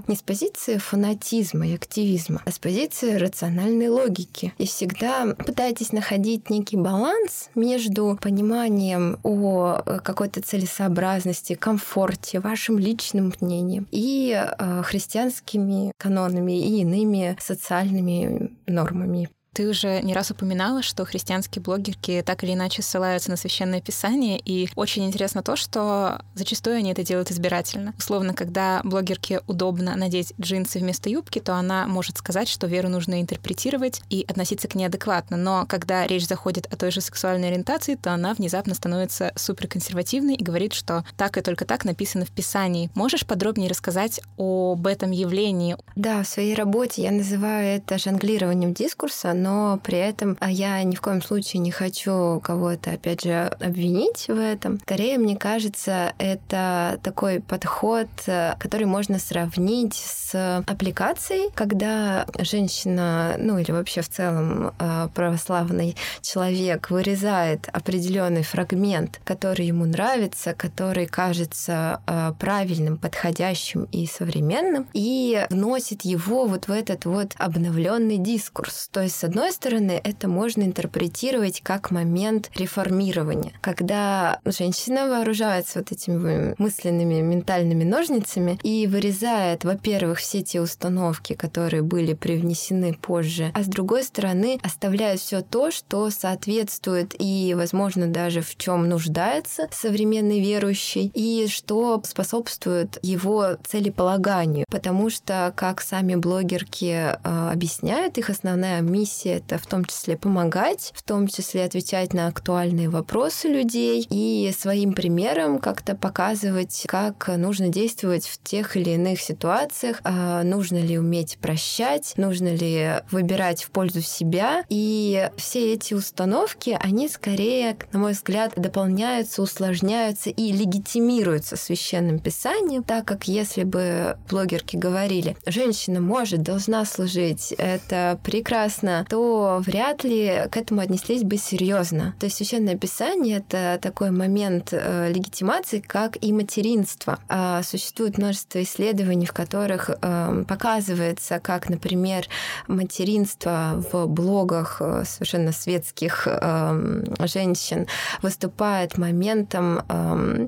не 0.07 0.15
с 0.15 0.21
позиции 0.21 0.77
фанатизма 0.77 1.67
и 1.67 1.75
активизма, 1.75 2.41
а 2.45 2.51
с 2.51 2.59
позиции 2.59 3.15
рациональной 3.15 3.89
логики. 3.89 4.53
И 4.57 4.65
всегда 4.65 5.35
пытайтесь 5.35 5.91
находить 5.91 6.49
некий 6.49 6.77
баланс 6.77 7.49
между 7.55 8.17
пониманием 8.21 9.19
о 9.23 9.81
э, 9.85 9.99
какой-то 9.99 10.41
целесообразности, 10.41 11.55
комфорте, 11.55 12.39
вашим 12.39 12.79
личным 12.79 13.33
мнением 13.41 13.87
и 13.91 14.31
э, 14.33 14.81
христианскими 14.83 15.91
канонами 15.97 16.59
и 16.59 16.81
иными 16.81 17.37
социальными 17.39 18.51
нормами. 18.67 19.29
Ты 19.53 19.67
уже 19.67 20.01
не 20.01 20.13
раз 20.13 20.31
упоминала, 20.31 20.81
что 20.81 21.03
христианские 21.03 21.61
блогерки 21.61 22.23
так 22.25 22.41
или 22.45 22.53
иначе 22.53 22.81
ссылаются 22.81 23.31
на 23.31 23.35
священное 23.35 23.81
писание, 23.81 24.39
и 24.39 24.69
очень 24.77 25.05
интересно 25.05 25.43
то, 25.43 25.57
что 25.57 26.21
зачастую 26.35 26.77
они 26.77 26.89
это 26.93 27.03
делают 27.03 27.31
избирательно. 27.31 27.93
Условно, 27.97 28.33
когда 28.33 28.79
блогерке 28.85 29.41
удобно 29.47 29.97
надеть 29.97 30.33
джинсы 30.39 30.79
вместо 30.79 31.09
юбки, 31.09 31.39
то 31.39 31.55
она 31.55 31.85
может 31.85 32.17
сказать, 32.17 32.47
что 32.47 32.65
веру 32.65 32.87
нужно 32.87 33.19
интерпретировать 33.19 34.01
и 34.09 34.23
относиться 34.25 34.69
к 34.69 34.75
ней 34.75 34.85
адекватно. 34.85 35.35
Но 35.35 35.65
когда 35.67 36.07
речь 36.07 36.27
заходит 36.27 36.67
о 36.71 36.77
той 36.77 36.91
же 36.91 37.01
сексуальной 37.01 37.49
ориентации, 37.49 37.95
то 37.95 38.13
она 38.13 38.33
внезапно 38.33 38.73
становится 38.73 39.33
суперконсервативной 39.35 40.35
и 40.35 40.43
говорит, 40.45 40.71
что 40.71 41.03
так 41.17 41.37
и 41.37 41.41
только 41.41 41.65
так 41.65 41.83
написано 41.83 42.23
в 42.23 42.31
Писании. 42.31 42.89
Можешь 42.95 43.25
подробнее 43.25 43.69
рассказать 43.69 44.21
об 44.37 44.87
этом 44.87 45.11
явлении? 45.11 45.75
Да, 45.97 46.23
в 46.23 46.27
своей 46.29 46.55
работе 46.55 47.01
я 47.01 47.11
называю 47.11 47.75
это 47.75 47.97
жонглированием 47.97 48.73
дискурса, 48.73 49.40
но 49.41 49.79
при 49.83 49.97
этом 49.97 50.37
а 50.39 50.49
я 50.49 50.81
ни 50.83 50.95
в 50.95 51.01
коем 51.01 51.21
случае 51.21 51.59
не 51.61 51.71
хочу 51.71 52.39
кого-то, 52.43 52.91
опять 52.91 53.23
же, 53.23 53.51
обвинить 53.59 54.27
в 54.27 54.37
этом. 54.37 54.79
Скорее, 54.79 55.17
мне 55.17 55.35
кажется, 55.35 56.13
это 56.17 56.99
такой 57.03 57.41
подход, 57.41 58.07
э, 58.27 58.53
который 58.59 58.85
можно 58.85 59.19
сравнить 59.19 59.95
с 59.95 60.63
аппликацией, 60.67 61.51
когда 61.53 62.25
женщина, 62.39 63.35
ну 63.37 63.57
или 63.57 63.71
вообще 63.71 64.01
в 64.01 64.09
целом 64.09 64.73
э, 64.79 65.09
православный 65.13 65.95
человек 66.21 66.89
вырезает 66.89 67.67
определенный 67.71 68.43
фрагмент, 68.43 69.21
который 69.23 69.65
ему 69.65 69.85
нравится, 69.85 70.53
который 70.53 71.05
кажется 71.05 72.01
э, 72.07 72.33
правильным, 72.39 72.97
подходящим 72.97 73.83
и 73.91 74.05
современным, 74.05 74.87
и 74.93 75.45
вносит 75.49 76.03
его 76.03 76.45
вот 76.45 76.67
в 76.67 76.71
этот 76.71 77.05
вот 77.05 77.33
обновленный 77.37 78.17
дискурс. 78.17 78.89
То 78.91 79.01
есть, 79.01 79.17
одной 79.31 79.53
стороны, 79.53 80.01
это 80.03 80.27
можно 80.27 80.63
интерпретировать 80.63 81.61
как 81.61 81.89
момент 81.89 82.51
реформирования, 82.55 83.53
когда 83.61 84.41
женщина 84.43 85.07
вооружается 85.07 85.79
вот 85.79 85.93
этими 85.93 86.53
мысленными, 86.57 87.21
ментальными 87.21 87.85
ножницами 87.85 88.59
и 88.61 88.87
вырезает, 88.87 89.63
во-первых, 89.63 90.19
все 90.19 90.41
те 90.41 90.59
установки, 90.59 91.33
которые 91.33 91.81
были 91.81 92.13
привнесены 92.13 92.93
позже, 92.93 93.51
а 93.53 93.63
с 93.63 93.67
другой 93.67 94.03
стороны, 94.03 94.59
оставляет 94.63 95.21
все 95.21 95.41
то, 95.41 95.71
что 95.71 96.09
соответствует 96.09 97.15
и, 97.17 97.53
возможно, 97.55 98.07
даже 98.07 98.41
в 98.41 98.57
чем 98.57 98.89
нуждается 98.89 99.69
современный 99.71 100.41
верующий, 100.41 101.09
и 101.13 101.47
что 101.47 102.01
способствует 102.03 102.99
его 103.01 103.55
целеполаганию. 103.65 104.65
Потому 104.69 105.09
что, 105.09 105.53
как 105.55 105.79
сами 105.79 106.15
блогерки 106.15 107.15
э, 107.15 107.15
объясняют, 107.23 108.17
их 108.17 108.29
основная 108.29 108.81
миссия 108.81 109.20
миссия— 109.21 109.37
это 109.47 109.57
в 109.57 109.65
том 109.65 109.85
числе 109.85 110.17
помогать, 110.17 110.91
в 110.95 111.03
том 111.03 111.27
числе 111.27 111.63
отвечать 111.63 112.13
на 112.13 112.27
актуальные 112.27 112.89
вопросы 112.89 113.47
людей 113.47 114.05
и 114.09 114.51
своим 114.57 114.93
примером 114.93 115.59
как-то 115.59 115.95
показывать, 115.95 116.83
как 116.87 117.27
нужно 117.37 117.69
действовать 117.69 118.25
в 118.25 118.41
тех 118.41 118.75
или 118.77 118.91
иных 118.91 119.21
ситуациях, 119.21 119.99
а, 120.03 120.43
нужно 120.43 120.77
ли 120.77 120.97
уметь 120.97 121.37
прощать, 121.39 122.13
нужно 122.17 122.53
ли 122.53 123.01
выбирать 123.11 123.63
в 123.63 123.71
пользу 123.71 124.01
себя. 124.01 124.63
И 124.69 125.29
все 125.37 125.73
эти 125.73 125.93
установки, 125.93 126.77
они 126.79 127.07
скорее, 127.07 127.77
на 127.91 127.99
мой 127.99 128.13
взгляд, 128.13 128.53
дополняются, 128.55 129.41
усложняются 129.41 130.29
и 130.29 130.51
легитимируются 130.51 131.55
священным 131.55 132.19
писанием, 132.19 132.83
так 132.83 133.05
как 133.05 133.27
если 133.27 133.63
бы 133.63 134.17
блогерки 134.29 134.75
говорили, 134.75 135.35
женщина 135.45 135.99
может, 135.99 136.41
должна 136.41 136.85
служить, 136.85 137.53
это 137.57 138.19
прекрасно, 138.23 139.05
то 139.11 139.61
вряд 139.65 140.05
ли 140.05 140.43
к 140.49 140.55
этому 140.55 140.79
отнеслись 140.79 141.23
бы 141.23 141.35
серьезно. 141.35 142.15
То 142.17 142.27
есть 142.27 142.37
священное 142.37 142.77
писание 142.77 143.39
это 143.39 143.77
такой 143.81 144.09
момент 144.09 144.69
э, 144.71 145.11
легитимации, 145.11 145.81
как 145.81 146.17
и 146.23 146.31
материнство. 146.31 147.19
А 147.27 147.61
существует 147.61 148.17
множество 148.17 148.63
исследований, 148.63 149.25
в 149.25 149.33
которых 149.33 149.89
э, 149.89 150.45
показывается, 150.47 151.41
как, 151.41 151.67
например, 151.67 152.25
материнство 152.69 153.83
в 153.91 154.07
блогах 154.07 154.77
э, 154.79 155.03
совершенно 155.05 155.51
светских 155.51 156.25
э, 156.31 157.03
женщин 157.25 157.87
выступает 158.21 158.97
моментом 158.97 159.79
э, 159.79 159.81
а, 159.89 160.47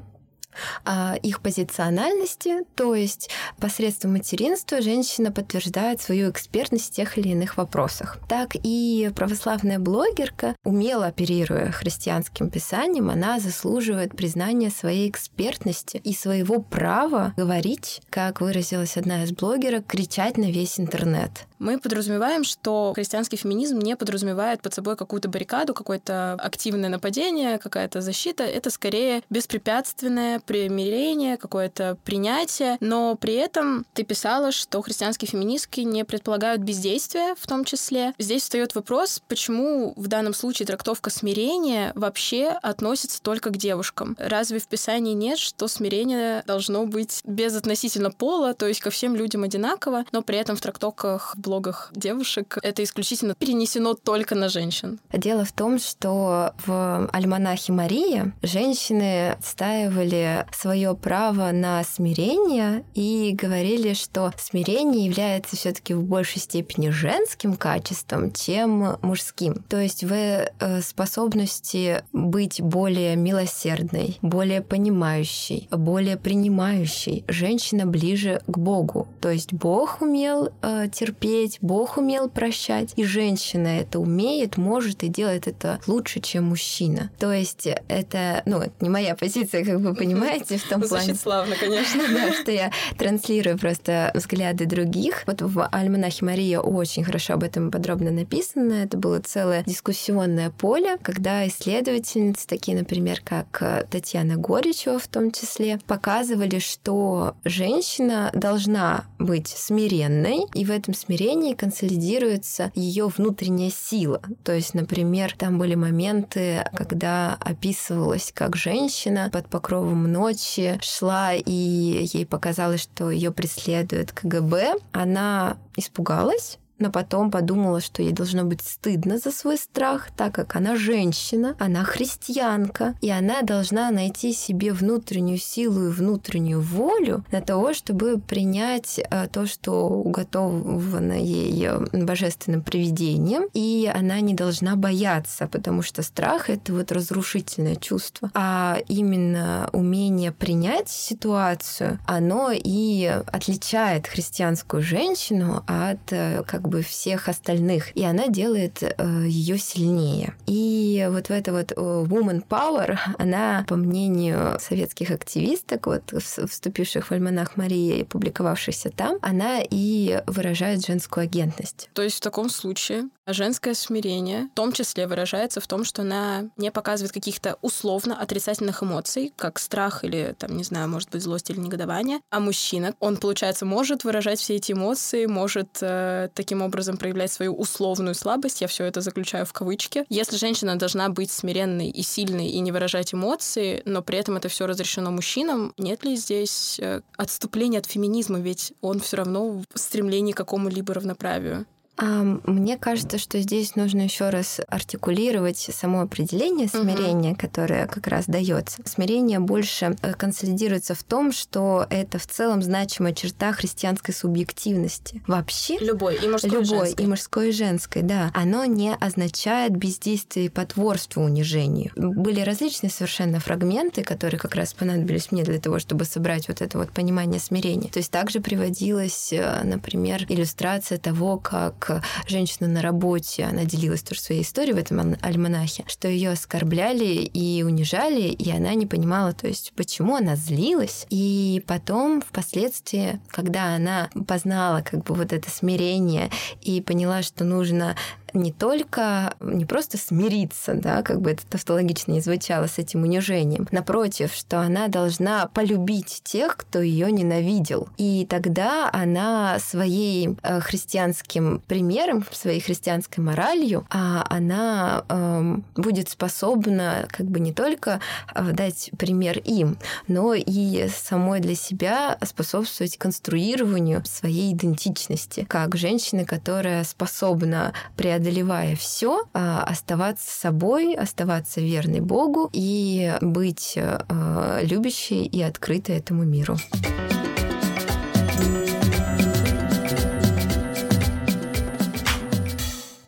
их 1.21 1.41
позициональности, 1.41 2.63
то 2.75 2.95
есть 2.95 3.29
посредством 3.59 4.13
материнства 4.13 4.81
женщина 4.81 5.31
подтверждает 5.31 6.01
свою 6.01 6.29
экспертность 6.29 6.91
в 6.91 6.95
тех 6.95 7.17
или 7.17 7.29
иных 7.29 7.57
вопросах. 7.57 8.19
Так 8.27 8.55
и 8.61 9.11
православная 9.15 9.79
блогерка, 9.79 10.55
умело 10.63 11.07
оперируя 11.07 11.71
христианским 11.71 12.49
писанием, 12.49 13.09
она 13.09 13.39
заслуживает 13.39 14.15
признания 14.15 14.69
своей 14.69 15.09
экспертности 15.09 15.97
и 15.97 16.13
своего 16.13 16.61
права 16.61 17.33
говорить, 17.37 18.01
как 18.09 18.41
выразилась 18.41 18.97
одна 18.97 19.23
из 19.23 19.31
блогерок, 19.31 19.85
кричать 19.85 20.37
на 20.37 20.51
весь 20.51 20.79
интернет. 20.79 21.47
Мы 21.63 21.79
подразумеваем, 21.79 22.43
что 22.43 22.91
христианский 22.93 23.37
феминизм 23.37 23.79
не 23.79 23.95
подразумевает 23.95 24.61
под 24.61 24.73
собой 24.73 24.97
какую-то 24.97 25.29
баррикаду, 25.29 25.73
какое-то 25.73 26.33
активное 26.33 26.89
нападение, 26.89 27.57
какая-то 27.57 28.01
защита. 28.01 28.43
Это 28.43 28.69
скорее 28.69 29.21
беспрепятственное 29.29 30.41
примирение, 30.41 31.37
какое-то 31.37 31.97
принятие. 32.03 32.75
Но 32.81 33.15
при 33.15 33.35
этом 33.35 33.85
ты 33.93 34.03
писала, 34.03 34.51
что 34.51 34.81
христианские 34.81 35.29
феминистки 35.29 35.79
не 35.79 36.03
предполагают 36.03 36.61
бездействия 36.61 37.33
в 37.39 37.47
том 37.47 37.63
числе. 37.63 38.13
Здесь 38.19 38.41
встает 38.41 38.75
вопрос, 38.75 39.21
почему 39.29 39.93
в 39.95 40.07
данном 40.07 40.33
случае 40.33 40.65
трактовка 40.65 41.09
смирения 41.11 41.93
вообще 41.95 42.47
относится 42.61 43.21
только 43.21 43.51
к 43.51 43.57
девушкам. 43.57 44.17
Разве 44.19 44.59
в 44.59 44.67
Писании 44.67 45.13
нет, 45.13 45.39
что 45.39 45.69
смирение 45.69 46.43
должно 46.45 46.85
быть 46.85 47.21
без 47.23 47.55
относительно 47.55 48.11
пола, 48.11 48.53
то 48.53 48.67
есть 48.67 48.81
ко 48.81 48.89
всем 48.89 49.15
людям 49.15 49.43
одинаково, 49.43 50.03
но 50.11 50.21
при 50.23 50.37
этом 50.37 50.57
в 50.57 50.61
трактовках 50.61 51.37
блогах 51.53 51.91
девушек 51.95 52.57
это 52.63 52.83
исключительно 52.83 53.35
перенесено 53.35 53.93
только 53.93 54.33
на 54.33 54.49
женщин. 54.49 54.99
Дело 55.11 55.45
в 55.45 55.51
том, 55.51 55.77
что 55.77 56.53
в 56.65 57.09
альманахе 57.13 57.71
Мария 57.73 58.33
женщины 58.41 59.31
отстаивали 59.31 60.47
свое 60.51 60.95
право 60.95 61.51
на 61.51 61.83
смирение 61.83 62.83
и 62.95 63.35
говорили, 63.39 63.93
что 63.93 64.33
смирение 64.39 65.05
является 65.05 65.55
все-таки 65.55 65.93
в 65.93 66.03
большей 66.03 66.41
степени 66.41 66.89
женским 66.89 67.55
качеством, 67.55 68.31
чем 68.31 68.97
мужским. 69.01 69.63
То 69.69 69.79
есть 69.79 70.03
в 70.03 70.11
э, 70.11 70.81
способности 70.81 72.03
быть 72.13 72.61
более 72.61 73.15
милосердной, 73.15 74.17
более 74.23 74.61
понимающей, 74.61 75.67
более 75.69 76.17
принимающей. 76.17 77.23
Женщина 77.27 77.85
ближе 77.85 78.41
к 78.47 78.57
Богу. 78.57 79.07
То 79.21 79.29
есть 79.29 79.53
Бог 79.53 80.01
умел 80.01 80.49
э, 80.61 80.87
терпеть 80.91 81.42
жалеть, 81.43 81.57
Бог 81.61 81.97
умел 81.97 82.29
прощать, 82.29 82.93
и 82.95 83.03
женщина 83.03 83.67
это 83.67 83.99
умеет, 83.99 84.57
может 84.57 85.03
и 85.03 85.07
делает 85.07 85.47
это 85.47 85.79
лучше, 85.87 86.19
чем 86.19 86.45
мужчина. 86.45 87.11
То 87.19 87.31
есть 87.31 87.67
это, 87.87 88.41
ну, 88.45 88.59
это 88.59 88.73
не 88.81 88.89
моя 88.89 89.15
позиция, 89.15 89.65
как 89.65 89.79
вы 89.79 89.95
понимаете, 89.95 90.57
в 90.57 90.67
том 90.67 90.81
плане. 90.81 91.05
Звучит 91.05 91.21
славно, 91.21 91.55
конечно. 91.55 92.01
Да, 92.13 92.31
что 92.33 92.51
я 92.51 92.71
транслирую 92.97 93.57
просто 93.57 94.11
взгляды 94.13 94.65
других. 94.65 95.23
Вот 95.25 95.41
в 95.41 95.67
Альманахе 95.71 96.25
Мария 96.25 96.59
очень 96.59 97.03
хорошо 97.03 97.33
об 97.33 97.43
этом 97.43 97.71
подробно 97.71 98.11
написано. 98.11 98.73
Это 98.73 98.97
было 98.97 99.19
целое 99.19 99.63
дискуссионное 99.65 100.51
поле, 100.51 100.97
когда 101.01 101.47
исследовательницы, 101.47 102.47
такие, 102.47 102.77
например, 102.77 103.21
как 103.23 103.87
Татьяна 103.89 104.37
Горичева 104.37 104.99
в 104.99 105.07
том 105.07 105.31
числе, 105.31 105.79
показывали, 105.87 106.59
что 106.59 107.35
женщина 107.43 108.29
должна 108.33 109.05
быть 109.17 109.47
смиренной, 109.47 110.45
и 110.53 110.65
в 110.65 110.71
этом 110.71 110.93
смирении 110.93 111.22
консолидируется 111.55 112.71
ее 112.75 113.07
внутренняя 113.07 113.71
сила. 113.71 114.21
То 114.43 114.53
есть, 114.53 114.73
например, 114.73 115.35
там 115.37 115.57
были 115.57 115.75
моменты, 115.75 116.65
когда 116.75 117.37
описывалось, 117.39 118.31
как 118.33 118.55
женщина 118.55 119.29
под 119.31 119.47
покровом 119.47 120.11
ночи 120.11 120.79
шла, 120.81 121.33
и 121.33 121.51
ей 121.51 122.25
показалось, 122.25 122.81
что 122.81 123.11
ее 123.11 123.31
преследует 123.31 124.11
КГБ. 124.11 124.75
Она 124.91 125.57
испугалась, 125.75 126.59
но 126.79 126.91
потом 126.91 127.31
подумала, 127.31 127.81
что 127.81 128.01
ей 128.01 128.11
должно 128.11 128.43
быть 128.43 128.61
стыдно 128.61 129.17
за 129.17 129.31
свой 129.31 129.57
страх, 129.57 130.09
так 130.15 130.33
как 130.33 130.55
она 130.55 130.75
женщина, 130.75 131.55
она 131.59 131.83
христианка, 131.83 132.95
и 133.01 133.09
она 133.09 133.41
должна 133.41 133.91
найти 133.91 134.33
себе 134.33 134.73
внутреннюю 134.73 135.37
силу 135.37 135.87
и 135.87 135.91
внутреннюю 135.91 136.61
волю 136.61 137.23
для 137.29 137.41
того, 137.41 137.73
чтобы 137.73 138.19
принять 138.19 138.99
э, 138.99 139.27
то, 139.31 139.45
что 139.45 139.87
уготовано 139.87 141.13
ей 141.13 141.67
э, 141.67 142.03
божественным 142.03 142.63
привидением, 142.63 143.43
и 143.53 143.91
она 143.93 144.19
не 144.21 144.33
должна 144.33 144.75
бояться, 144.75 145.47
потому 145.47 145.81
что 145.83 146.01
страх— 146.01 146.49
это 146.49 146.73
вот 146.73 146.91
разрушительное 146.91 147.75
чувство. 147.75 148.31
А 148.33 148.77
именно 148.87 149.69
умение 149.73 150.31
принять 150.31 150.89
ситуацию, 150.89 151.99
оно 152.07 152.51
и 152.51 153.05
отличает 153.27 154.07
христианскую 154.07 154.81
женщину 154.81 155.63
от 155.67 156.11
э, 156.11 156.43
как 156.45 156.63
как 156.63 156.71
бы 156.73 156.81
всех 156.81 157.29
остальных, 157.29 157.95
и 157.95 158.03
она 158.03 158.27
делает 158.27 158.81
э, 158.81 159.25
ее 159.27 159.59
сильнее. 159.59 160.33
И 160.47 161.07
вот 161.09 161.27
в 161.27 161.31
это 161.31 161.51
вот 161.51 161.71
э, 161.71 161.75
woman 161.75 162.43
power, 162.47 162.97
она, 163.19 163.63
по 163.67 163.75
мнению 163.75 164.57
советских 164.59 165.11
активисток, 165.11 165.85
вот 165.85 166.13
вступивших 166.19 167.07
в 167.07 167.11
альманах 167.11 167.57
Марии 167.57 167.99
и 167.99 168.03
публиковавшихся 168.03 168.89
там, 168.89 169.17
она 169.21 169.59
и 169.61 170.21
выражает 170.25 170.85
женскую 170.85 171.25
агентность. 171.25 171.89
То 171.93 172.01
есть 172.01 172.17
в 172.17 172.21
таком 172.21 172.49
случае 172.49 173.09
женское 173.27 173.73
смирение 173.73 174.49
в 174.51 174.55
том 174.55 174.71
числе 174.71 175.07
выражается 175.07 175.61
в 175.61 175.67
том, 175.67 175.85
что 175.85 176.01
она 176.01 176.49
не 176.57 176.71
показывает 176.71 177.13
каких-то 177.13 177.57
условно 177.61 178.19
отрицательных 178.19 178.83
эмоций, 178.83 179.33
как 179.37 179.59
страх 179.59 180.03
или, 180.03 180.35
там, 180.37 180.57
не 180.57 180.63
знаю, 180.63 180.89
может 180.89 181.09
быть, 181.11 181.21
злость 181.21 181.49
или 181.49 181.59
негодование, 181.59 182.19
а 182.29 182.39
мужчина, 182.39 182.95
он, 182.99 183.17
получается, 183.17 183.65
может 183.65 184.03
выражать 184.03 184.39
все 184.39 184.55
эти 184.55 184.73
эмоции, 184.73 185.25
может 185.25 185.77
э, 185.81 186.29
таким 186.33 186.52
таким 186.53 186.65
образом 186.65 186.97
проявлять 186.97 187.31
свою 187.31 187.55
условную 187.55 188.13
слабость, 188.13 188.61
я 188.61 188.67
все 188.67 188.85
это 188.85 189.01
заключаю 189.01 189.43
в 189.43 189.53
кавычки. 189.53 190.05
Если 190.09 190.37
женщина 190.37 190.75
должна 190.75 191.09
быть 191.09 191.31
смиренной 191.31 191.89
и 191.89 192.03
сильной 192.03 192.47
и 192.47 192.59
не 192.59 192.71
выражать 192.71 193.11
эмоции, 193.11 193.81
но 193.85 194.03
при 194.03 194.19
этом 194.19 194.37
это 194.37 194.49
все 194.49 194.67
разрешено 194.67 195.09
мужчинам, 195.09 195.73
нет 195.79 196.05
ли 196.05 196.15
здесь 196.15 196.79
э, 196.79 197.01
отступления 197.17 197.79
от 197.79 197.87
феминизма, 197.87 198.39
ведь 198.39 198.73
он 198.81 198.99
все 198.99 199.17
равно 199.17 199.63
в 199.73 199.79
стремлении 199.79 200.33
к 200.33 200.37
какому-либо 200.37 200.93
равноправию? 200.93 201.65
Мне 201.97 202.77
кажется, 202.77 203.19
что 203.19 203.39
здесь 203.39 203.75
нужно 203.75 204.01
еще 204.01 204.29
раз 204.29 204.59
артикулировать 204.67 205.57
само 205.57 206.01
определение 206.01 206.67
смирения, 206.67 207.31
угу. 207.31 207.39
которое 207.39 207.85
как 207.85 208.07
раз 208.07 208.25
дается. 208.25 208.81
Смирение 208.85 209.39
больше 209.39 209.95
э, 210.01 210.13
консолидируется 210.13 210.95
в 210.95 211.03
том, 211.03 211.31
что 211.31 211.85
это 211.91 212.17
в 212.17 212.25
целом 212.25 212.63
значимая 212.63 213.13
черта 213.13 213.53
христианской 213.53 214.13
субъективности. 214.13 215.21
Вообще 215.27 215.77
любой 215.77 216.15
и 216.15 216.27
мужской 216.27 216.49
любой 216.49 216.63
и 216.63 216.65
женской. 216.65 217.05
и 217.05 217.07
мужской 217.07 217.49
и 217.49 217.51
женской, 217.51 218.01
да, 218.01 218.31
оно 218.33 218.65
не 218.65 218.93
означает 218.95 219.77
бездействие 219.77 220.47
и 220.47 220.49
потворство 220.49 221.21
унижению. 221.21 221.91
Были 221.95 222.41
различные 222.41 222.89
совершенно 222.89 223.39
фрагменты, 223.39 224.03
которые 224.03 224.39
как 224.39 224.55
раз 224.55 224.73
понадобились 224.73 225.31
мне 225.31 225.43
для 225.43 225.59
того, 225.59 225.77
чтобы 225.77 226.05
собрать 226.05 226.47
вот 226.47 226.61
это 226.61 226.79
вот 226.79 226.91
понимание 226.91 227.39
смирения. 227.39 227.89
То 227.89 227.99
есть 227.99 228.11
также 228.11 228.39
приводилась, 228.39 229.31
э, 229.31 229.61
например, 229.63 230.25
иллюстрация 230.27 230.97
того, 230.97 231.37
как 231.37 231.82
женщина 232.27 232.67
на 232.67 232.81
работе, 232.81 233.43
она 233.43 233.65
делилась 233.65 234.01
тоже 234.01 234.21
своей 234.21 234.41
историей 234.43 234.73
в 234.73 234.77
этом 234.77 235.15
альманахе, 235.21 235.83
что 235.87 236.07
ее 236.07 236.31
оскорбляли 236.31 237.23
и 237.23 237.63
унижали, 237.63 238.29
и 238.29 238.51
она 238.51 238.73
не 238.73 238.85
понимала, 238.85 239.33
то 239.33 239.47
есть 239.47 239.73
почему 239.75 240.15
она 240.15 240.35
злилась. 240.35 241.05
И 241.09 241.63
потом, 241.67 242.21
впоследствии, 242.21 243.19
когда 243.29 243.75
она 243.75 244.09
познала 244.27 244.81
как 244.81 245.03
бы 245.03 245.15
вот 245.15 245.33
это 245.33 245.49
смирение 245.49 246.29
и 246.61 246.81
поняла, 246.81 247.21
что 247.21 247.43
нужно 247.43 247.95
не 248.33 248.51
только, 248.51 249.35
не 249.39 249.65
просто 249.65 249.97
смириться, 249.97 250.73
да, 250.73 251.01
как 251.03 251.21
бы 251.21 251.31
это 251.31 251.45
тавтологично 251.47 252.11
не 252.13 252.21
звучало 252.21 252.67
с 252.67 252.79
этим 252.79 253.03
унижением. 253.03 253.67
Напротив, 253.71 254.33
что 254.33 254.59
она 254.59 254.87
должна 254.87 255.47
полюбить 255.47 256.21
тех, 256.23 256.57
кто 256.57 256.81
ее 256.81 257.11
ненавидел. 257.11 257.89
И 257.97 258.25
тогда 258.29 258.89
она 258.91 259.59
своей 259.59 260.35
э, 260.41 260.59
христианским 260.59 261.61
примером, 261.67 262.25
своей 262.31 262.59
христианской 262.59 263.23
моралью, 263.23 263.85
а 263.89 264.25
она 264.29 265.03
э, 265.07 265.55
будет 265.75 266.09
способна 266.09 267.07
как 267.11 267.27
бы 267.27 267.39
не 267.39 267.53
только 267.53 267.99
э, 268.33 268.51
дать 268.51 268.91
пример 268.97 269.37
им, 269.39 269.77
но 270.07 270.33
и 270.33 270.87
самой 270.89 271.39
для 271.39 271.55
себя 271.55 272.17
способствовать 272.23 272.97
конструированию 272.97 274.03
своей 274.05 274.53
идентичности, 274.53 275.45
как 275.47 275.75
женщины, 275.75 276.25
которая 276.25 276.83
способна 276.83 277.73
преодолеть 277.95 278.22
преодолевая 278.23 278.75
все, 278.75 279.25
а, 279.33 279.63
оставаться 279.63 280.27
собой, 280.39 280.95
оставаться 280.95 281.59
верной 281.59 281.99
Богу 281.99 282.49
и 282.53 283.13
быть 283.21 283.77
а, 283.77 284.59
любящей 284.61 285.25
и 285.25 285.41
открытой 285.41 285.97
этому 285.97 286.23
миру. 286.23 286.57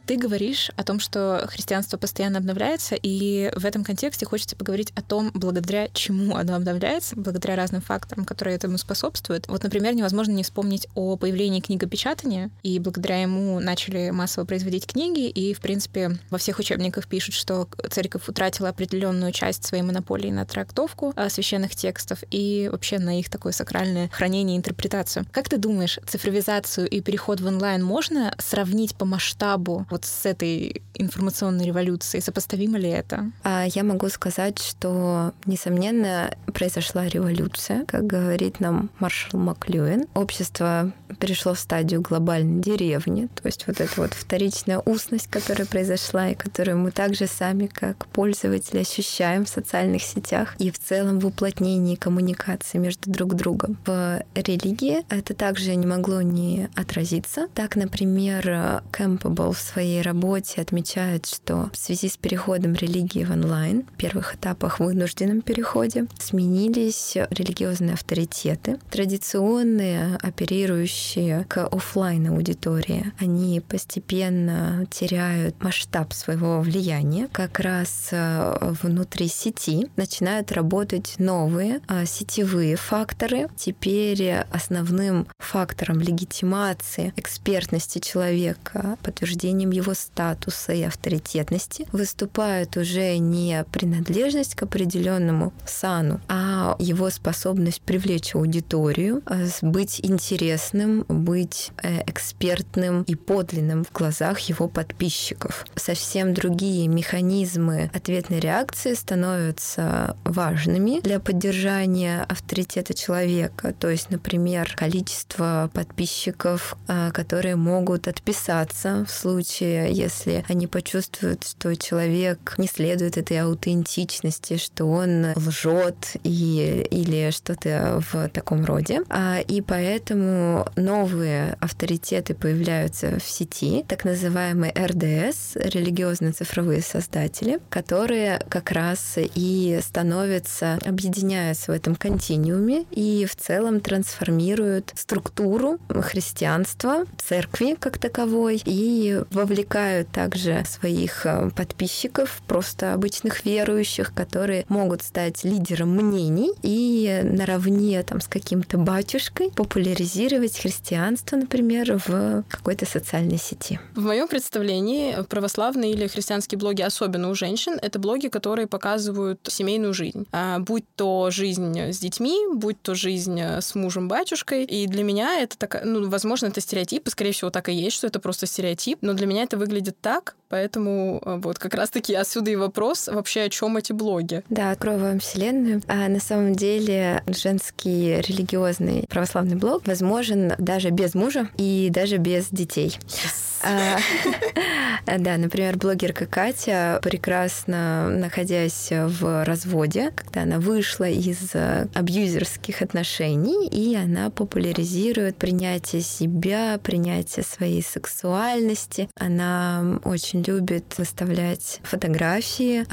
Ты 0.06 0.18
говоришь 0.18 0.70
о 0.76 0.84
том, 0.84 1.00
что 1.00 1.48
христианство 1.50 1.98
постоянно 1.98 2.38
обновляется, 2.38 2.96
и 2.96 3.52
в 3.56 3.66
этом 3.66 3.84
контексте 3.84 4.26
хочется 4.26 4.56
поговорить 4.56 4.94
о 4.96 5.02
том, 5.02 5.32
благодаря 5.34 5.88
чему 5.94 6.36
оно 6.36 6.56
обновляется, 6.56 7.16
благодаря 7.16 7.56
разным 7.56 7.82
факторам, 7.82 8.24
которые 8.24 8.56
этому 8.56 8.78
способствуют. 8.78 9.48
Вот, 9.48 9.64
например, 9.64 9.96
невозможно 9.96 10.34
не 10.34 10.44
вспомнить 10.44 10.88
о 10.94 11.18
появлении 11.18 11.60
книгопечатания, 11.60 12.52
и 12.62 12.78
благодаря 12.78 13.22
ему 13.22 13.60
начали 13.60 14.12
массово 14.12 14.46
производить 14.46 14.86
книги, 14.86 15.28
и, 15.28 15.56
в 15.56 15.60
принципе, 15.60 16.20
во 16.30 16.38
всех 16.38 16.60
учебниках 16.60 17.08
пишут, 17.08 17.34
что 17.34 17.68
церковь 17.90 18.28
утратила 18.28 18.70
определенную 18.70 19.32
часть 19.32 19.66
своей 19.66 19.84
монополии 19.84 20.30
на 20.30 20.46
трактовку 20.46 21.14
а, 21.16 21.30
священных 21.30 21.76
текстов 21.76 22.20
и 22.30 22.70
вообще 22.72 23.00
на 23.00 23.20
их 23.20 23.32
такое 23.32 23.54
сакральное 23.54 24.10
хранение 24.10 24.56
и 24.56 24.60
интерпретацию. 24.60 25.26
Как 25.32 25.50
ты 25.50 25.58
думаешь, 25.58 26.00
цифровизацию 26.06 26.88
и 26.88 27.02
переход 27.02 27.40
в 27.40 27.48
онлайн 27.48 27.84
можно 27.84 28.36
сравнить 28.38 28.96
по 28.96 29.06
масштабу 29.06 29.88
вот 29.96 30.04
с 30.06 30.26
этой 30.26 30.82
информационной 30.94 31.66
революцией? 31.66 32.22
Сопоставимо 32.22 32.78
ли 32.78 32.90
это? 32.90 33.32
А 33.44 33.66
я 33.66 33.84
могу 33.84 34.10
сказать, 34.10 34.60
что, 34.60 35.34
несомненно, 35.46 36.36
произошла 36.54 37.08
революция, 37.08 37.86
как 37.86 38.06
говорит 38.06 38.60
нам 38.60 38.90
маршал 39.00 39.40
Маклюэн. 39.40 40.06
Общество 40.14 40.92
перешло 41.20 41.54
в 41.54 41.60
стадию 41.60 42.02
глобальной 42.02 42.62
деревни, 42.62 43.28
то 43.28 43.46
есть 43.46 43.68
вот 43.68 43.80
эта 43.80 44.02
вот 44.02 44.14
вторичная 44.14 44.80
устность, 44.80 45.30
которая 45.30 45.66
произошла, 45.66 46.30
и 46.30 46.36
которую 46.36 46.78
мы 46.78 46.92
также 46.92 47.28
сами, 47.28 47.68
как 47.68 48.08
пользователи, 48.08 48.80
ощущаем 48.80 49.46
в 49.46 49.50
социальных 49.50 50.02
сетях 50.04 50.56
и 50.60 50.72
в 50.72 50.80
целом 50.80 51.20
в 51.20 51.26
уплотнении 51.26 51.96
коммуникации 51.96 52.80
между 52.80 53.10
друг 53.10 53.36
другом. 53.36 53.78
В 53.86 54.22
религии 54.36 55.06
это 55.10 55.34
также 55.34 55.76
не 55.76 55.88
могло 55.88 56.22
не 56.22 56.70
отразиться. 56.76 57.48
Так, 57.54 57.78
например, 57.78 58.82
Кэмпбелл 58.92 59.54
в 59.54 59.60
своей 59.60 59.85
своей 59.86 60.02
работе 60.02 60.62
отмечают, 60.62 61.28
что 61.28 61.70
в 61.72 61.78
связи 61.78 62.10
с 62.10 62.18
переходом 62.18 62.74
религии 62.74 63.24
в 63.24 63.30
онлайн, 63.30 63.84
в 63.84 63.98
первых 63.98 64.34
этапах 64.34 64.80
вынужденном 64.80 65.42
переходе, 65.42 66.08
сменились 66.18 67.16
религиозные 67.30 67.94
авторитеты, 67.94 68.80
традиционные, 68.90 70.18
оперирующие 70.24 71.46
к 71.48 71.68
офлайн 71.68 72.30
аудитории. 72.30 73.14
Они 73.20 73.60
постепенно 73.60 74.88
теряют 74.90 75.62
масштаб 75.62 76.14
своего 76.14 76.62
влияния. 76.62 77.28
Как 77.32 77.60
раз 77.60 78.10
э, 78.12 78.74
внутри 78.82 79.28
сети 79.28 79.88
начинают 79.98 80.52
работать 80.52 81.14
новые 81.20 81.80
э, 81.88 82.08
сетевые 82.08 82.76
факторы. 82.76 83.50
Теперь 83.56 84.34
основным 84.52 85.28
фактором 85.38 86.00
легитимации 86.00 87.14
экспертности 87.18 88.00
человека, 88.00 88.98
подтверждением 89.04 89.75
его 89.76 89.94
статуса 89.94 90.74
и 90.74 90.84
авторитетности 90.84 91.88
выступает 91.92 92.78
уже 92.78 93.18
не 93.18 93.64
принадлежность 93.72 94.56
к 94.56 94.64
определенному 94.64 95.54
сану, 95.66 96.22
а 96.28 96.76
его 96.80 97.10
способность 97.10 97.82
привлечь 97.82 98.36
аудиторию, 98.36 99.22
э, 99.30 99.48
быть 99.62 100.00
интересным, 100.04 101.06
быть 101.08 101.72
э, 101.84 102.02
экспертным 102.08 103.04
и 103.04 103.16
подлинным 103.16 103.84
в 103.84 103.92
глазах 103.92 104.40
его 104.40 104.68
подписчиков. 104.68 105.66
Совсем 105.76 106.34
другие 106.34 106.88
механизмы 106.88 107.90
ответной 107.94 108.40
реакции 108.40 108.94
становятся 108.94 110.18
важными 110.24 111.02
для 111.02 111.20
поддержания 111.20 112.24
авторитета 112.28 112.94
человека. 112.94 113.74
То 113.80 113.90
есть, 113.90 114.10
например, 114.10 114.74
количество 114.76 115.70
подписчиков, 115.74 116.78
э, 116.88 117.12
которые 117.12 117.56
могут 117.56 118.08
отписаться 118.08 119.06
в 119.08 119.12
случае, 119.12 119.65
если 119.66 120.44
они 120.48 120.68
почувствуют, 120.68 121.46
что 121.46 121.76
человек 121.76 122.56
не 122.58 122.68
следует 122.68 123.18
этой 123.18 123.42
аутентичности, 123.42 124.58
что 124.58 124.86
он 124.86 125.28
лжет 125.36 126.16
и, 126.24 126.88
или 126.92 127.32
что-то 127.32 128.02
в 128.12 128.30
таком 128.30 128.66
роде. 128.66 129.02
А, 129.10 129.40
и 129.40 129.62
поэтому 129.62 130.68
новые 130.76 131.58
авторитеты 131.60 132.34
появляются 132.34 133.20
в 133.20 133.24
сети, 133.24 133.84
так 133.88 134.06
называемые 134.06 134.74
РДС, 134.74 135.56
религиозно-цифровые 135.56 136.82
создатели, 136.82 137.60
которые 137.70 138.40
как 138.50 138.72
раз 138.72 139.18
и 139.18 139.80
становятся, 139.82 140.80
объединяются 140.86 141.72
в 141.72 141.76
этом 141.76 141.96
континууме 141.96 142.86
и 142.92 143.26
в 143.26 143.36
целом 143.36 143.80
трансформируют 143.80 144.94
структуру 144.96 145.80
христианства, 145.90 147.06
церкви 147.18 147.76
как 147.80 147.98
таковой, 147.98 148.62
и 148.66 149.22
вовлекают 149.32 149.55
также 149.64 150.64
своих 150.66 151.26
э, 151.26 151.50
подписчиков, 151.56 152.42
просто 152.48 152.94
обычных 152.94 153.46
верующих, 153.46 154.14
которые 154.14 154.66
могут 154.70 155.04
стать 155.04 155.44
лидером 155.44 155.96
мнений 155.96 156.52
и 156.62 157.22
наравне 157.24 158.02
там, 158.04 158.22
с 158.22 158.28
каким-то 158.28 158.78
батюшкой 158.78 159.52
популяризировать 159.52 160.58
христианство, 160.58 161.38
например, 161.38 162.02
в 162.08 162.44
какой-то 162.50 162.86
социальной 162.86 163.38
сети. 163.38 163.80
В 163.96 164.02
моем 164.02 164.28
представлении 164.28 165.16
православные 165.30 165.92
или 165.92 166.08
христианские 166.08 166.58
блоги, 166.60 166.82
особенно 166.82 167.30
у 167.30 167.36
женщин, 167.36 167.78
это 167.82 168.00
блоги, 168.00 168.28
которые 168.28 168.68
показывают 168.68 169.40
семейную 169.48 169.94
жизнь. 169.94 170.26
А, 170.32 170.60
будь 170.60 170.86
то 170.96 171.30
жизнь 171.32 171.78
с 171.80 172.00
детьми, 172.00 172.48
будь 172.54 172.82
то 172.82 172.96
жизнь 172.96 173.40
с 173.40 173.76
мужем-батюшкой. 173.76 174.66
И 174.66 174.88
для 174.88 175.04
меня 175.04 175.40
это 175.40 175.58
такая, 175.58 175.86
ну, 175.86 176.10
возможно, 176.10 176.48
это 176.48 176.62
стереотип, 176.62 177.08
скорее 177.10 177.32
всего, 177.32 177.50
так 177.50 177.70
и 177.70 177.74
есть, 177.74 177.96
что 177.96 178.08
это 178.08 178.20
просто 178.20 178.46
стереотип, 178.46 179.00
но 179.02 179.14
для 179.14 179.28
меня 179.28 179.45
это 179.46 179.58
выглядит 179.58 179.98
так, 180.02 180.36
поэтому 180.50 181.22
а, 181.24 181.38
вот 181.38 181.58
как 181.58 181.74
раз-таки 181.74 182.14
отсюда 182.14 182.52
и 182.52 182.56
вопрос 182.56 183.08
вообще, 183.08 183.44
о 183.44 183.50
чем 183.50 183.78
эти 183.78 183.94
блоги. 183.94 184.44
Да, 184.50 184.72
открою 184.72 185.00
вам 185.00 185.20
вселенную. 185.20 185.82
А 185.88 186.08
на 186.10 186.20
самом 186.20 186.56
деле 186.56 187.24
женский 187.28 188.22
религиозный 188.22 189.06
православный 189.10 189.56
блог 189.56 189.88
возможен 189.88 190.54
даже 190.58 190.90
без 190.90 191.16
мужа 191.16 191.50
и 191.58 191.90
даже 191.92 192.18
без 192.18 192.50
детей. 192.50 192.98
Yes. 193.08 193.55
А, 193.66 195.18
да, 195.18 195.38
например, 195.38 195.78
блогерка 195.78 196.26
Катя, 196.26 197.00
прекрасно 197.02 198.10
находясь 198.10 198.90
в 198.92 199.44
разводе, 199.44 200.12
когда 200.16 200.44
она 200.44 200.60
вышла 200.60 201.06
из 201.06 201.54
абьюзерских 201.94 202.82
отношений, 202.82 203.68
и 203.68 203.96
она 203.96 204.30
популяризирует 204.30 205.38
принятие 205.38 206.02
себя, 206.02 206.80
принятие 206.82 207.44
своей 207.44 207.84
сексуальности. 207.84 209.10
Она 209.20 210.00
очень 210.04 210.42
любит 210.44 210.98
выставлять 210.98 211.80
фотографии 211.84 212.86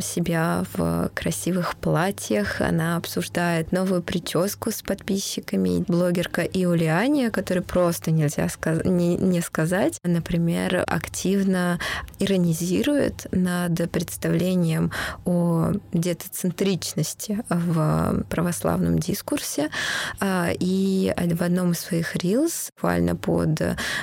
себя 0.00 0.64
в 0.72 1.10
красивых 1.14 1.76
платьях. 1.76 2.60
Она 2.60 2.96
обсуждает 2.96 3.72
новую 3.72 4.02
прическу 4.02 4.70
с 4.70 4.82
подписчиками. 4.82 5.84
Блогерка 5.86 6.42
Иулиания, 6.42 7.30
которой 7.30 7.60
просто 7.60 8.10
нельзя 8.10 8.48
сказ- 8.48 8.84
не, 8.84 9.16
не 9.16 9.40
сказать, 9.40 9.98
например, 10.04 10.84
активно 10.86 11.78
иронизирует 12.18 13.26
над 13.32 13.90
представлением 13.90 14.92
о 15.24 15.72
детоцентричности 15.92 17.42
в 17.48 18.24
православном 18.28 18.98
дискурсе. 18.98 19.70
А, 20.20 20.50
и 20.58 21.12
в 21.16 21.42
одном 21.42 21.72
из 21.72 21.80
своих 21.80 22.16
рилс, 22.16 22.70
буквально 22.76 23.16
под 23.16 23.60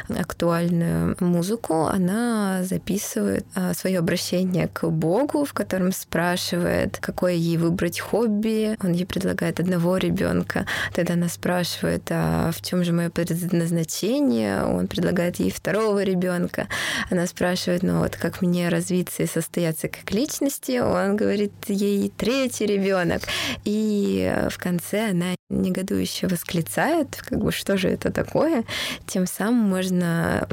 актуальную 0.10 1.16
музыку, 1.20 1.86
она 1.86 2.64
записывает 2.64 3.46
а, 3.56 3.74
свое 3.74 4.00
обращение 4.00 4.68
к 4.68 4.90
Богу, 4.90 5.46
в 5.46 5.54
котором 5.54 5.92
спрашивает, 5.92 6.98
какое 7.00 7.34
ей 7.34 7.58
выбрать 7.58 8.00
хобби. 8.00 8.76
Он 8.84 8.94
ей 8.94 9.06
предлагает 9.06 9.60
одного 9.60 9.98
ребенка. 9.98 10.66
Тогда 10.94 11.14
она 11.14 11.30
спрашивает, 11.30 12.04
а 12.10 12.52
в 12.52 12.62
чем 12.62 12.84
же 12.84 12.92
мое 12.92 13.10
предназначение? 13.10 14.64
Он 14.64 14.88
предлагает 14.88 15.38
ей 15.38 15.52
второго 15.52 15.81
второго 15.82 16.04
ребенка. 16.04 16.68
Она 17.10 17.26
спрашивает, 17.26 17.82
ну 17.82 18.00
вот 18.00 18.16
как 18.16 18.42
мне 18.42 18.70
развиться 18.70 19.24
и 19.24 19.28
состояться 19.28 19.88
как 19.88 20.12
личности. 20.12 20.80
Он 20.80 21.16
говорит 21.16 21.54
ей 21.68 22.10
третий 22.10 22.66
ребенок. 22.68 23.24
И 23.66 24.32
в 24.50 24.58
конце 24.58 25.10
она 25.10 25.36
негодующе 25.52 26.28
восклицает, 26.28 27.18
как 27.18 27.40
бы 27.40 27.52
что 27.52 27.78
же 27.78 27.90
это 27.90 28.12
такое. 28.12 28.64
Тем 29.08 29.28
самым 29.28 29.70
можно 29.70 30.48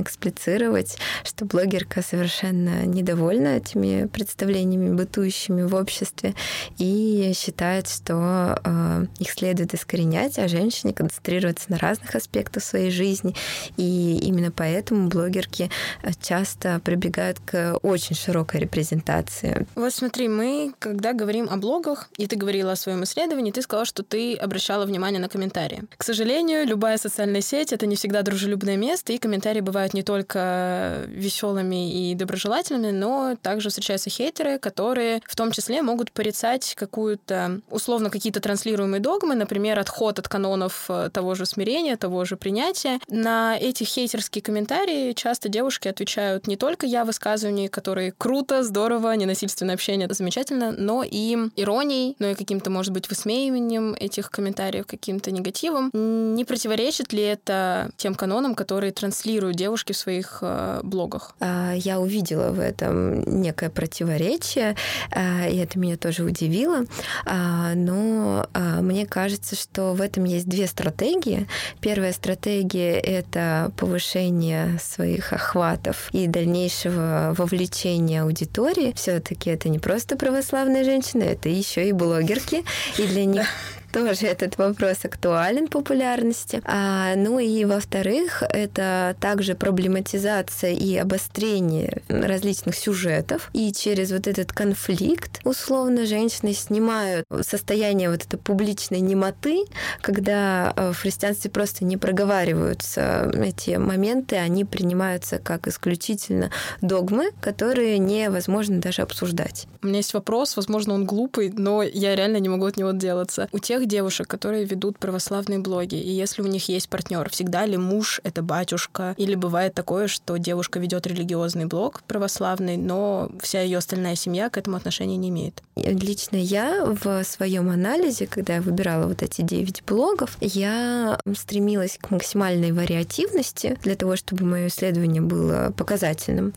эксплицировать, 0.00 0.98
что 1.24 1.44
блогерка 1.44 2.02
совершенно 2.02 2.84
недовольна 2.84 3.58
этими 3.58 4.06
представлениями, 4.06 4.94
бытующими 4.94 5.62
в 5.62 5.74
обществе, 5.74 6.34
и 6.78 7.32
считает, 7.36 7.88
что 7.88 8.60
э, 8.64 9.06
их 9.18 9.30
следует 9.30 9.74
искоренять, 9.74 10.38
а 10.38 10.48
женщине 10.48 10.92
концентрироваться 10.92 11.70
на 11.70 11.78
разных 11.78 12.14
аспектах 12.14 12.62
своей 12.62 12.90
жизни. 12.90 13.34
И 13.76 14.18
именно 14.22 14.50
поэтому 14.50 14.69
поэтому 14.70 15.08
блогерки 15.08 15.68
э, 16.02 16.10
часто 16.22 16.80
прибегают 16.84 17.38
к 17.40 17.76
очень 17.82 18.14
широкой 18.14 18.60
репрезентации. 18.60 19.66
Вот 19.74 19.92
смотри, 19.92 20.28
мы, 20.28 20.72
когда 20.78 21.12
говорим 21.12 21.48
о 21.50 21.56
блогах, 21.56 22.08
и 22.16 22.26
ты 22.26 22.36
говорила 22.36 22.72
о 22.72 22.76
своем 22.76 23.02
исследовании, 23.02 23.50
ты 23.50 23.62
сказала, 23.62 23.84
что 23.84 24.02
ты 24.02 24.36
обращала 24.36 24.86
внимание 24.86 25.20
на 25.20 25.28
комментарии. 25.28 25.82
К 25.96 26.04
сожалению, 26.04 26.66
любая 26.66 26.98
социальная 26.98 27.40
сеть— 27.40 27.72
это 27.74 27.86
не 27.86 27.96
всегда 27.96 28.22
дружелюбное 28.22 28.76
место, 28.76 29.12
и 29.12 29.18
комментарии 29.18 29.60
бывают 29.60 29.92
не 29.92 30.02
только 30.02 31.04
веселыми 31.08 32.10
и 32.10 32.14
доброжелательными, 32.14 32.92
но 32.92 33.36
также 33.42 33.70
встречаются 33.70 34.08
хейтеры, 34.08 34.58
которые 34.58 35.20
в 35.26 35.34
том 35.34 35.50
числе 35.50 35.82
могут 35.82 36.12
порицать 36.12 36.76
какую-то, 36.78 37.60
условно, 37.70 38.10
какие-то 38.10 38.40
транслируемые 38.40 39.00
догмы, 39.00 39.34
например, 39.34 39.80
отход 39.80 40.18
от 40.20 40.28
канонов 40.28 40.84
э, 40.88 41.10
того 41.12 41.34
же 41.34 41.44
смирения, 41.44 41.96
того 41.96 42.24
же 42.24 42.36
принятия. 42.36 43.00
На 43.08 43.56
эти 43.58 43.84
хейтерские 43.84 44.42
комментарии 44.42 44.59
комментарии 44.60 45.14
часто 45.14 45.48
девушки 45.48 45.88
отвечают 45.88 46.46
не 46.46 46.54
только 46.54 46.84
я 46.84 47.06
высказывания, 47.06 47.70
которые 47.70 48.12
круто, 48.12 48.62
здорово, 48.62 49.16
ненасильственное 49.16 49.74
общение, 49.74 50.04
это 50.04 50.12
замечательно, 50.12 50.70
но 50.70 51.02
и 51.02 51.34
иронией, 51.56 52.14
но 52.18 52.26
и 52.26 52.34
каким-то, 52.34 52.68
может 52.68 52.92
быть, 52.92 53.08
высмеиванием 53.08 53.94
этих 53.94 54.30
комментариев, 54.30 54.86
каким-то 54.86 55.30
негативом. 55.30 55.90
Не 55.94 56.44
противоречит 56.44 57.14
ли 57.14 57.22
это 57.22 57.90
тем 57.96 58.14
канонам, 58.14 58.54
которые 58.54 58.92
транслируют 58.92 59.56
девушки 59.56 59.92
в 59.92 59.96
своих 59.96 60.40
э, 60.42 60.80
блогах? 60.82 61.34
А, 61.40 61.72
я 61.72 61.98
увидела 61.98 62.50
в 62.50 62.60
этом 62.60 63.22
некое 63.40 63.70
противоречие, 63.70 64.76
а, 65.10 65.48
и 65.48 65.56
это 65.56 65.78
меня 65.78 65.96
тоже 65.96 66.22
удивило. 66.22 66.84
А, 67.24 67.72
но 67.74 68.46
мне 68.82 69.06
кажется, 69.06 69.56
что 69.56 69.94
в 69.94 70.02
этом 70.02 70.24
есть 70.24 70.46
две 70.46 70.66
стратегии. 70.66 71.46
Первая 71.80 72.12
стратегия— 72.12 72.98
это 73.00 73.72
повышение 73.78 74.49
своих 74.80 75.32
охватов 75.32 76.08
и 76.12 76.26
дальнейшего 76.26 77.34
вовлечения 77.36 78.22
аудитории, 78.22 78.92
все-таки 78.96 79.50
это 79.50 79.68
не 79.68 79.78
просто 79.78 80.16
православные 80.16 80.84
женщины, 80.84 81.22
это 81.24 81.48
еще 81.48 81.88
и 81.88 81.92
блогерки, 81.92 82.64
и 82.98 83.06
для 83.06 83.24
них 83.24 83.46
тоже 83.92 84.26
этот 84.26 84.58
вопрос 84.58 85.04
актуален 85.04 85.68
популярности. 85.68 86.62
А, 86.64 87.14
ну 87.16 87.38
и 87.38 87.64
во-вторых, 87.64 88.42
это 88.48 89.16
также 89.20 89.54
проблематизация 89.54 90.72
и 90.72 90.96
обострение 90.96 92.02
различных 92.08 92.76
сюжетов. 92.76 93.50
И 93.52 93.72
через 93.72 94.12
вот 94.12 94.26
этот 94.26 94.52
конфликт, 94.52 95.40
условно, 95.44 96.06
женщины 96.06 96.52
снимают 96.52 97.24
состояние 97.42 98.10
вот 98.10 98.24
этой 98.24 98.38
публичной 98.38 99.00
немоты, 99.00 99.64
когда 100.00 100.72
э, 100.76 100.92
в 100.92 100.98
христианстве 100.98 101.50
просто 101.50 101.84
не 101.84 101.96
проговариваются 101.96 103.30
эти 103.34 103.76
моменты, 103.76 104.36
они 104.36 104.64
принимаются 104.64 105.38
как 105.38 105.68
исключительно 105.68 106.50
догмы, 106.80 107.30
которые 107.40 107.98
невозможно 107.98 108.80
даже 108.80 109.02
обсуждать. 109.02 109.66
У 109.82 109.86
меня 109.86 109.98
есть 109.98 110.14
вопрос, 110.14 110.56
возможно, 110.56 110.94
он 110.94 111.06
глупый, 111.06 111.52
но 111.56 111.82
я 111.82 112.14
реально 112.14 112.36
не 112.36 112.48
могу 112.48 112.66
от 112.66 112.76
него 112.76 112.90
отделаться. 112.90 113.48
У 113.52 113.58
тех 113.58 113.79
девушек, 113.86 114.26
которые 114.28 114.64
ведут 114.64 114.98
православные 114.98 115.58
блоги, 115.58 115.94
и 115.94 116.10
если 116.10 116.42
у 116.42 116.46
них 116.46 116.68
есть 116.68 116.88
партнер, 116.88 117.28
всегда 117.30 117.66
ли 117.66 117.76
муж 117.76 118.20
это 118.24 118.42
батюшка? 118.42 119.14
Или 119.16 119.34
бывает 119.34 119.74
такое, 119.74 120.08
что 120.08 120.36
девушка 120.36 120.78
ведет 120.78 121.06
религиозный 121.06 121.66
блог 121.66 122.02
православный, 122.06 122.76
но 122.76 123.30
вся 123.40 123.60
ее 123.62 123.78
остальная 123.78 124.16
семья 124.16 124.50
к 124.50 124.58
этому 124.58 124.76
отношения 124.76 125.16
не 125.16 125.28
имеет? 125.28 125.62
Лично 125.76 126.36
я 126.36 126.84
в 126.84 127.24
своем 127.24 127.70
анализе, 127.70 128.26
когда 128.26 128.56
я 128.56 128.62
выбирала 128.62 129.06
вот 129.06 129.22
эти 129.22 129.42
девять 129.42 129.82
блогов, 129.84 130.36
я 130.40 131.18
стремилась 131.34 131.98
к 132.00 132.10
максимальной 132.10 132.72
вариативности 132.72 133.78
для 133.82 133.96
того, 133.96 134.16
чтобы 134.16 134.44
мое 134.44 134.66
исследование 134.66 135.22
было 135.22 135.72
показательным. 135.76 136.52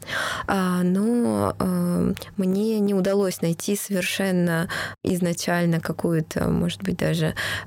А, 0.47 0.84
но 0.84 1.55
а, 1.57 2.13
мне 2.38 2.80
не 2.80 2.93
удалось 2.93 3.41
найти 3.41 3.76
совершенно 3.76 4.69
изначально 5.03 5.80
какую-то, 5.80 6.49
может 6.49 6.82
быть, 6.84 6.97
даже 6.97 7.12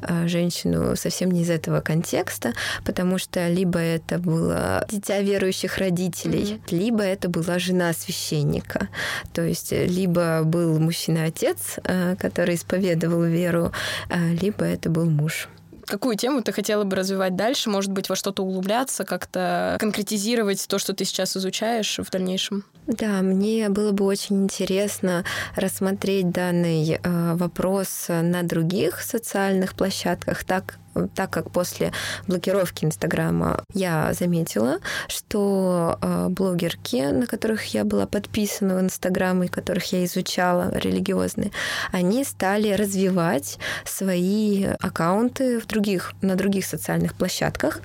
а, 0.03 0.27
женщину 0.29 0.97
совсем 0.97 1.31
не 1.31 1.43
из 1.43 1.51
этого 1.51 1.81
контекста, 1.81 2.53
потому 2.85 3.19
что 3.19 3.49
либо 3.49 3.79
это 3.79 4.19
было 4.19 4.87
дитя 4.91 5.21
верующих 5.21 5.79
родителей, 5.79 6.61
mm-hmm. 6.67 6.77
либо 6.77 7.03
это 7.03 7.29
была 7.29 7.59
жена 7.59 7.93
священника. 7.93 8.89
То 9.33 9.43
есть 9.43 9.73
либо 9.73 10.43
был 10.45 10.79
мужчина-отец, 10.79 11.79
который 12.19 12.55
исповедовал 12.55 13.23
веру, 13.23 13.73
либо 14.11 14.65
это 14.65 14.91
был 14.91 15.07
муж. 15.07 15.49
Какую 15.87 16.17
тему 16.17 16.43
ты 16.43 16.53
хотела 16.53 16.83
бы 16.83 16.97
развивать 16.97 17.37
дальше? 17.37 17.71
Может 17.71 17.93
быть, 17.93 18.09
во 18.09 18.17
что-то 18.17 18.43
углубляться, 18.43 19.05
как-то 19.05 19.77
конкретизировать 19.79 20.67
то, 20.67 20.79
что 20.79 20.95
ты 20.95 21.05
сейчас 21.05 21.37
изучаешь 21.37 21.99
в 21.99 22.11
дальнейшем? 22.11 22.65
Да, 22.87 23.21
мне 23.21 23.69
было 23.69 23.91
бы 23.91 24.05
очень 24.05 24.45
интересно 24.45 25.25
рассмотреть 25.57 26.31
данный 26.31 27.01
э, 27.03 27.35
вопрос 27.35 28.07
на 28.09 28.45
других 28.45 29.01
социальных 29.01 29.75
площадках, 29.75 30.45
так 30.45 30.79
так 31.15 31.31
как 31.31 31.51
после 31.51 31.93
блокировки 32.27 32.85
Инстаграма 32.85 33.63
я 33.75 34.13
заметила, 34.15 34.79
что 35.09 35.99
э, 36.01 36.29
блогерки, 36.31 37.03
на 37.03 37.27
которых 37.27 37.67
я 37.75 37.85
была 37.85 38.07
подписана 38.07 38.77
в 38.77 38.81
Инстаграм 38.81 39.43
и 39.43 39.49
которых 39.49 39.93
я 39.93 40.05
изучала, 40.05 40.73
религиозные, 40.75 41.51
они 41.93 42.25
стали 42.25 42.73
развивать 42.73 43.59
свои 43.85 44.65
аккаунты 44.81 45.61
в 45.61 45.67
других, 45.67 46.13
на 46.23 46.35
других 46.35 46.65
социальных 46.65 47.15
площадках. 47.15 47.81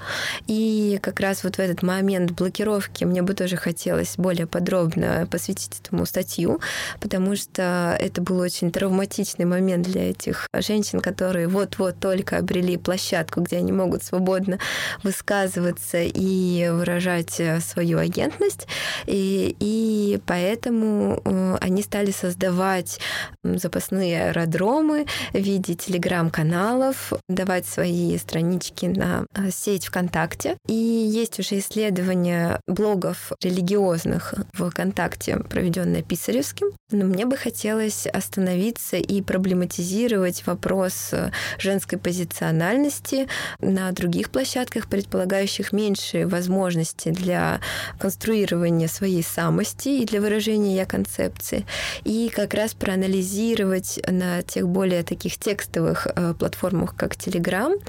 И 0.47 0.99
как 1.01 1.19
раз 1.19 1.43
вот 1.43 1.55
в 1.55 1.59
этот 1.59 1.83
момент 1.83 2.31
блокировки 2.31 3.03
мне 3.03 3.21
бы 3.21 3.33
тоже 3.33 3.57
хотелось 3.57 4.15
более 4.17 4.47
подробно 4.47 4.90
посвятить 5.29 5.79
этому 5.83 6.05
статью, 6.05 6.59
потому 6.99 7.35
что 7.35 7.97
это 7.99 8.21
был 8.21 8.39
очень 8.39 8.71
травматичный 8.71 9.45
момент 9.45 9.85
для 9.85 10.09
этих 10.09 10.47
женщин, 10.53 10.99
которые 10.99 11.47
вот-вот 11.47 11.99
только 11.99 12.37
обрели 12.37 12.77
площадку 12.77 13.01
площадку, 13.01 13.41
где 13.41 13.57
они 13.57 13.71
могут 13.71 14.03
свободно 14.03 14.59
высказываться 15.03 15.97
и 16.01 16.69
выражать 16.69 17.39
э, 17.39 17.59
свою 17.59 17.97
агентность. 17.97 18.67
И, 19.05 19.55
и 19.59 20.19
поэтому 20.25 21.21
э, 21.23 21.57
они 21.61 21.81
стали 21.81 22.11
создавать 22.11 22.99
запасные 23.43 24.27
аэродромы 24.29 25.05
в 25.33 25.37
виде 25.37 25.75
телеграм-каналов, 25.75 27.13
давать 27.27 27.65
свои 27.65 28.17
странички 28.17 28.85
на 28.85 29.25
э, 29.35 29.49
сеть 29.51 29.87
ВКонтакте. 29.87 30.57
И 30.67 30.73
есть 30.73 31.39
уже 31.39 31.59
исследования 31.59 32.59
блогов 32.67 33.31
религиозных 33.41 34.33
в 34.53 34.63
ВКонтакте, 34.81 35.37
проведенное 35.37 36.01
Писаревским. 36.01 36.71
Но 36.91 37.05
мне 37.05 37.25
бы 37.25 37.37
хотелось 37.37 38.07
остановиться 38.07 38.97
и 38.97 39.21
проблематизировать 39.21 40.45
вопрос 40.47 41.13
женской 41.59 41.99
позициональности 41.99 43.27
на 43.59 43.91
других 43.91 44.31
площадках, 44.31 44.87
предполагающих 44.87 45.71
меньшие 45.71 46.25
возможности 46.25 47.09
для 47.09 47.61
конструирования 47.99 48.87
своей 48.87 49.23
самости 49.23 49.89
и 49.89 50.05
для 50.05 50.19
выражения 50.19 50.75
я 50.75 50.85
концепции. 50.85 51.65
И 52.03 52.31
как 52.35 52.55
раз 52.55 52.73
проанализировать 52.73 53.99
на 54.07 54.41
тех 54.41 54.67
более 54.67 55.03
таких 55.03 55.37
текстовых 55.37 56.07
э, 56.07 56.33
платформах, 56.33 56.95
как 56.95 57.13
Telegram, 57.13 57.79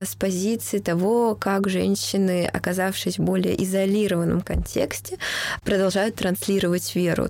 с 0.00 0.14
позиции 0.14 0.78
того, 0.78 1.34
как 1.34 1.68
женщины, 1.68 2.46
оказавшись 2.50 3.18
в 3.18 3.22
более 3.22 3.62
изолированном 3.62 4.40
контексте, 4.40 5.18
продолжают 5.62 6.16
транслировать 6.38 6.94
веру. 6.94 7.28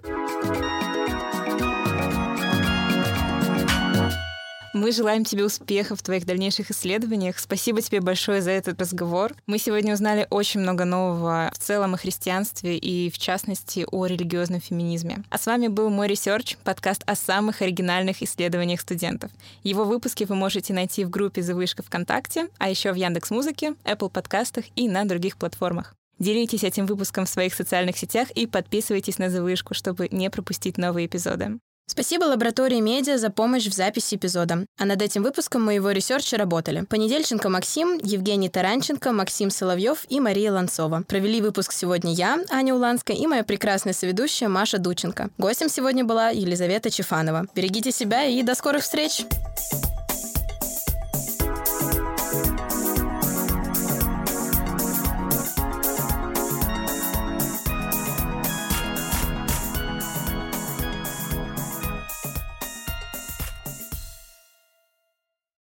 Мы 4.75 4.93
желаем 4.93 5.25
тебе 5.25 5.45
успехов 5.45 5.99
в 5.99 6.03
твоих 6.03 6.25
дальнейших 6.25 6.71
исследованиях. 6.71 7.39
Спасибо 7.41 7.83
тебе 7.83 8.01
большое 8.01 8.41
за 8.43 8.53
этот 8.53 8.81
разговор. 8.81 9.35
Мы 9.47 9.59
сегодня 9.59 9.93
узнали 9.93 10.29
очень 10.31 10.61
много 10.61 10.85
нового 10.85 11.51
в 11.53 11.59
целом 11.59 11.95
о 11.95 11.97
христианстве 11.97 12.77
и, 12.77 13.11
в 13.11 13.19
частности, 13.19 13.85
о 13.91 14.07
религиозном 14.07 14.61
феминизме. 14.61 15.25
А 15.31 15.39
с 15.39 15.47
вами 15.47 15.67
был 15.67 15.91
мой 15.91 16.07
ресерч, 16.07 16.57
подкаст 16.63 17.03
о 17.07 17.17
самых 17.17 17.61
оригинальных 17.61 18.23
исследованиях 18.23 18.81
студентов. 18.81 19.33
Его 19.65 19.85
выпуски 19.85 20.25
вы 20.25 20.37
можете 20.37 20.73
найти 20.73 21.05
в 21.05 21.11
группе 21.11 21.43
«Завышка 21.43 21.83
ВКонтакте», 21.83 22.49
а 22.59 22.71
еще 22.71 22.93
в 22.93 22.95
Яндекс 22.95 23.31
Музыке, 23.31 23.75
Apple 23.85 24.11
Подкастах 24.11 24.67
и 24.77 24.89
на 24.89 25.05
других 25.07 25.39
платформах. 25.39 25.98
Делитесь 26.19 26.65
этим 26.65 26.87
выпуском 26.87 27.27
в 27.27 27.31
своих 27.31 27.55
социальных 27.55 27.97
сетях 27.97 28.31
и 28.31 28.47
подписывайтесь 28.47 29.19
на 29.19 29.31
«Завышку», 29.31 29.75
чтобы 29.75 30.09
не 30.11 30.31
пропустить 30.31 30.79
новые 30.79 31.07
эпизоды. 31.07 31.59
Спасибо 31.91 32.25
лаборатории 32.25 32.81
медиа 32.81 33.17
за 33.17 33.31
помощь 33.31 33.67
в 33.67 33.73
записи 33.73 34.17
эпизода. 34.17 34.67
А 34.79 34.85
над 34.85 35.01
этим 35.01 35.23
выпуском 35.23 35.63
моего 35.63 35.91
ресерча 35.91 36.37
работали 36.37 36.83
Понедельченко 36.83 37.49
Максим, 37.49 37.99
Евгений 38.03 38.51
Таранченко, 38.51 39.11
Максим 39.11 39.49
Соловьев 39.49 40.05
и 40.11 40.21
Мария 40.21 40.53
Ланцова. 40.53 41.05
Провели 41.09 41.41
выпуск 41.41 41.73
сегодня 41.73 42.13
я, 42.13 42.41
Аня 42.51 42.75
Уланская, 42.75 43.17
и 43.17 43.27
моя 43.27 43.43
прекрасная 43.43 43.95
соведущая 43.95 44.51
Маша 44.51 44.79
Дудченко. 44.79 45.31
Гостем 45.39 45.71
сегодня 45.71 46.05
была 46.05 46.29
Елизавета 46.29 46.91
Чефанова. 46.91 47.47
Берегите 47.55 47.91
себя 47.91 48.27
и 48.27 48.43
до 48.43 48.55
скорых 48.55 48.83
встреч! 48.83 49.25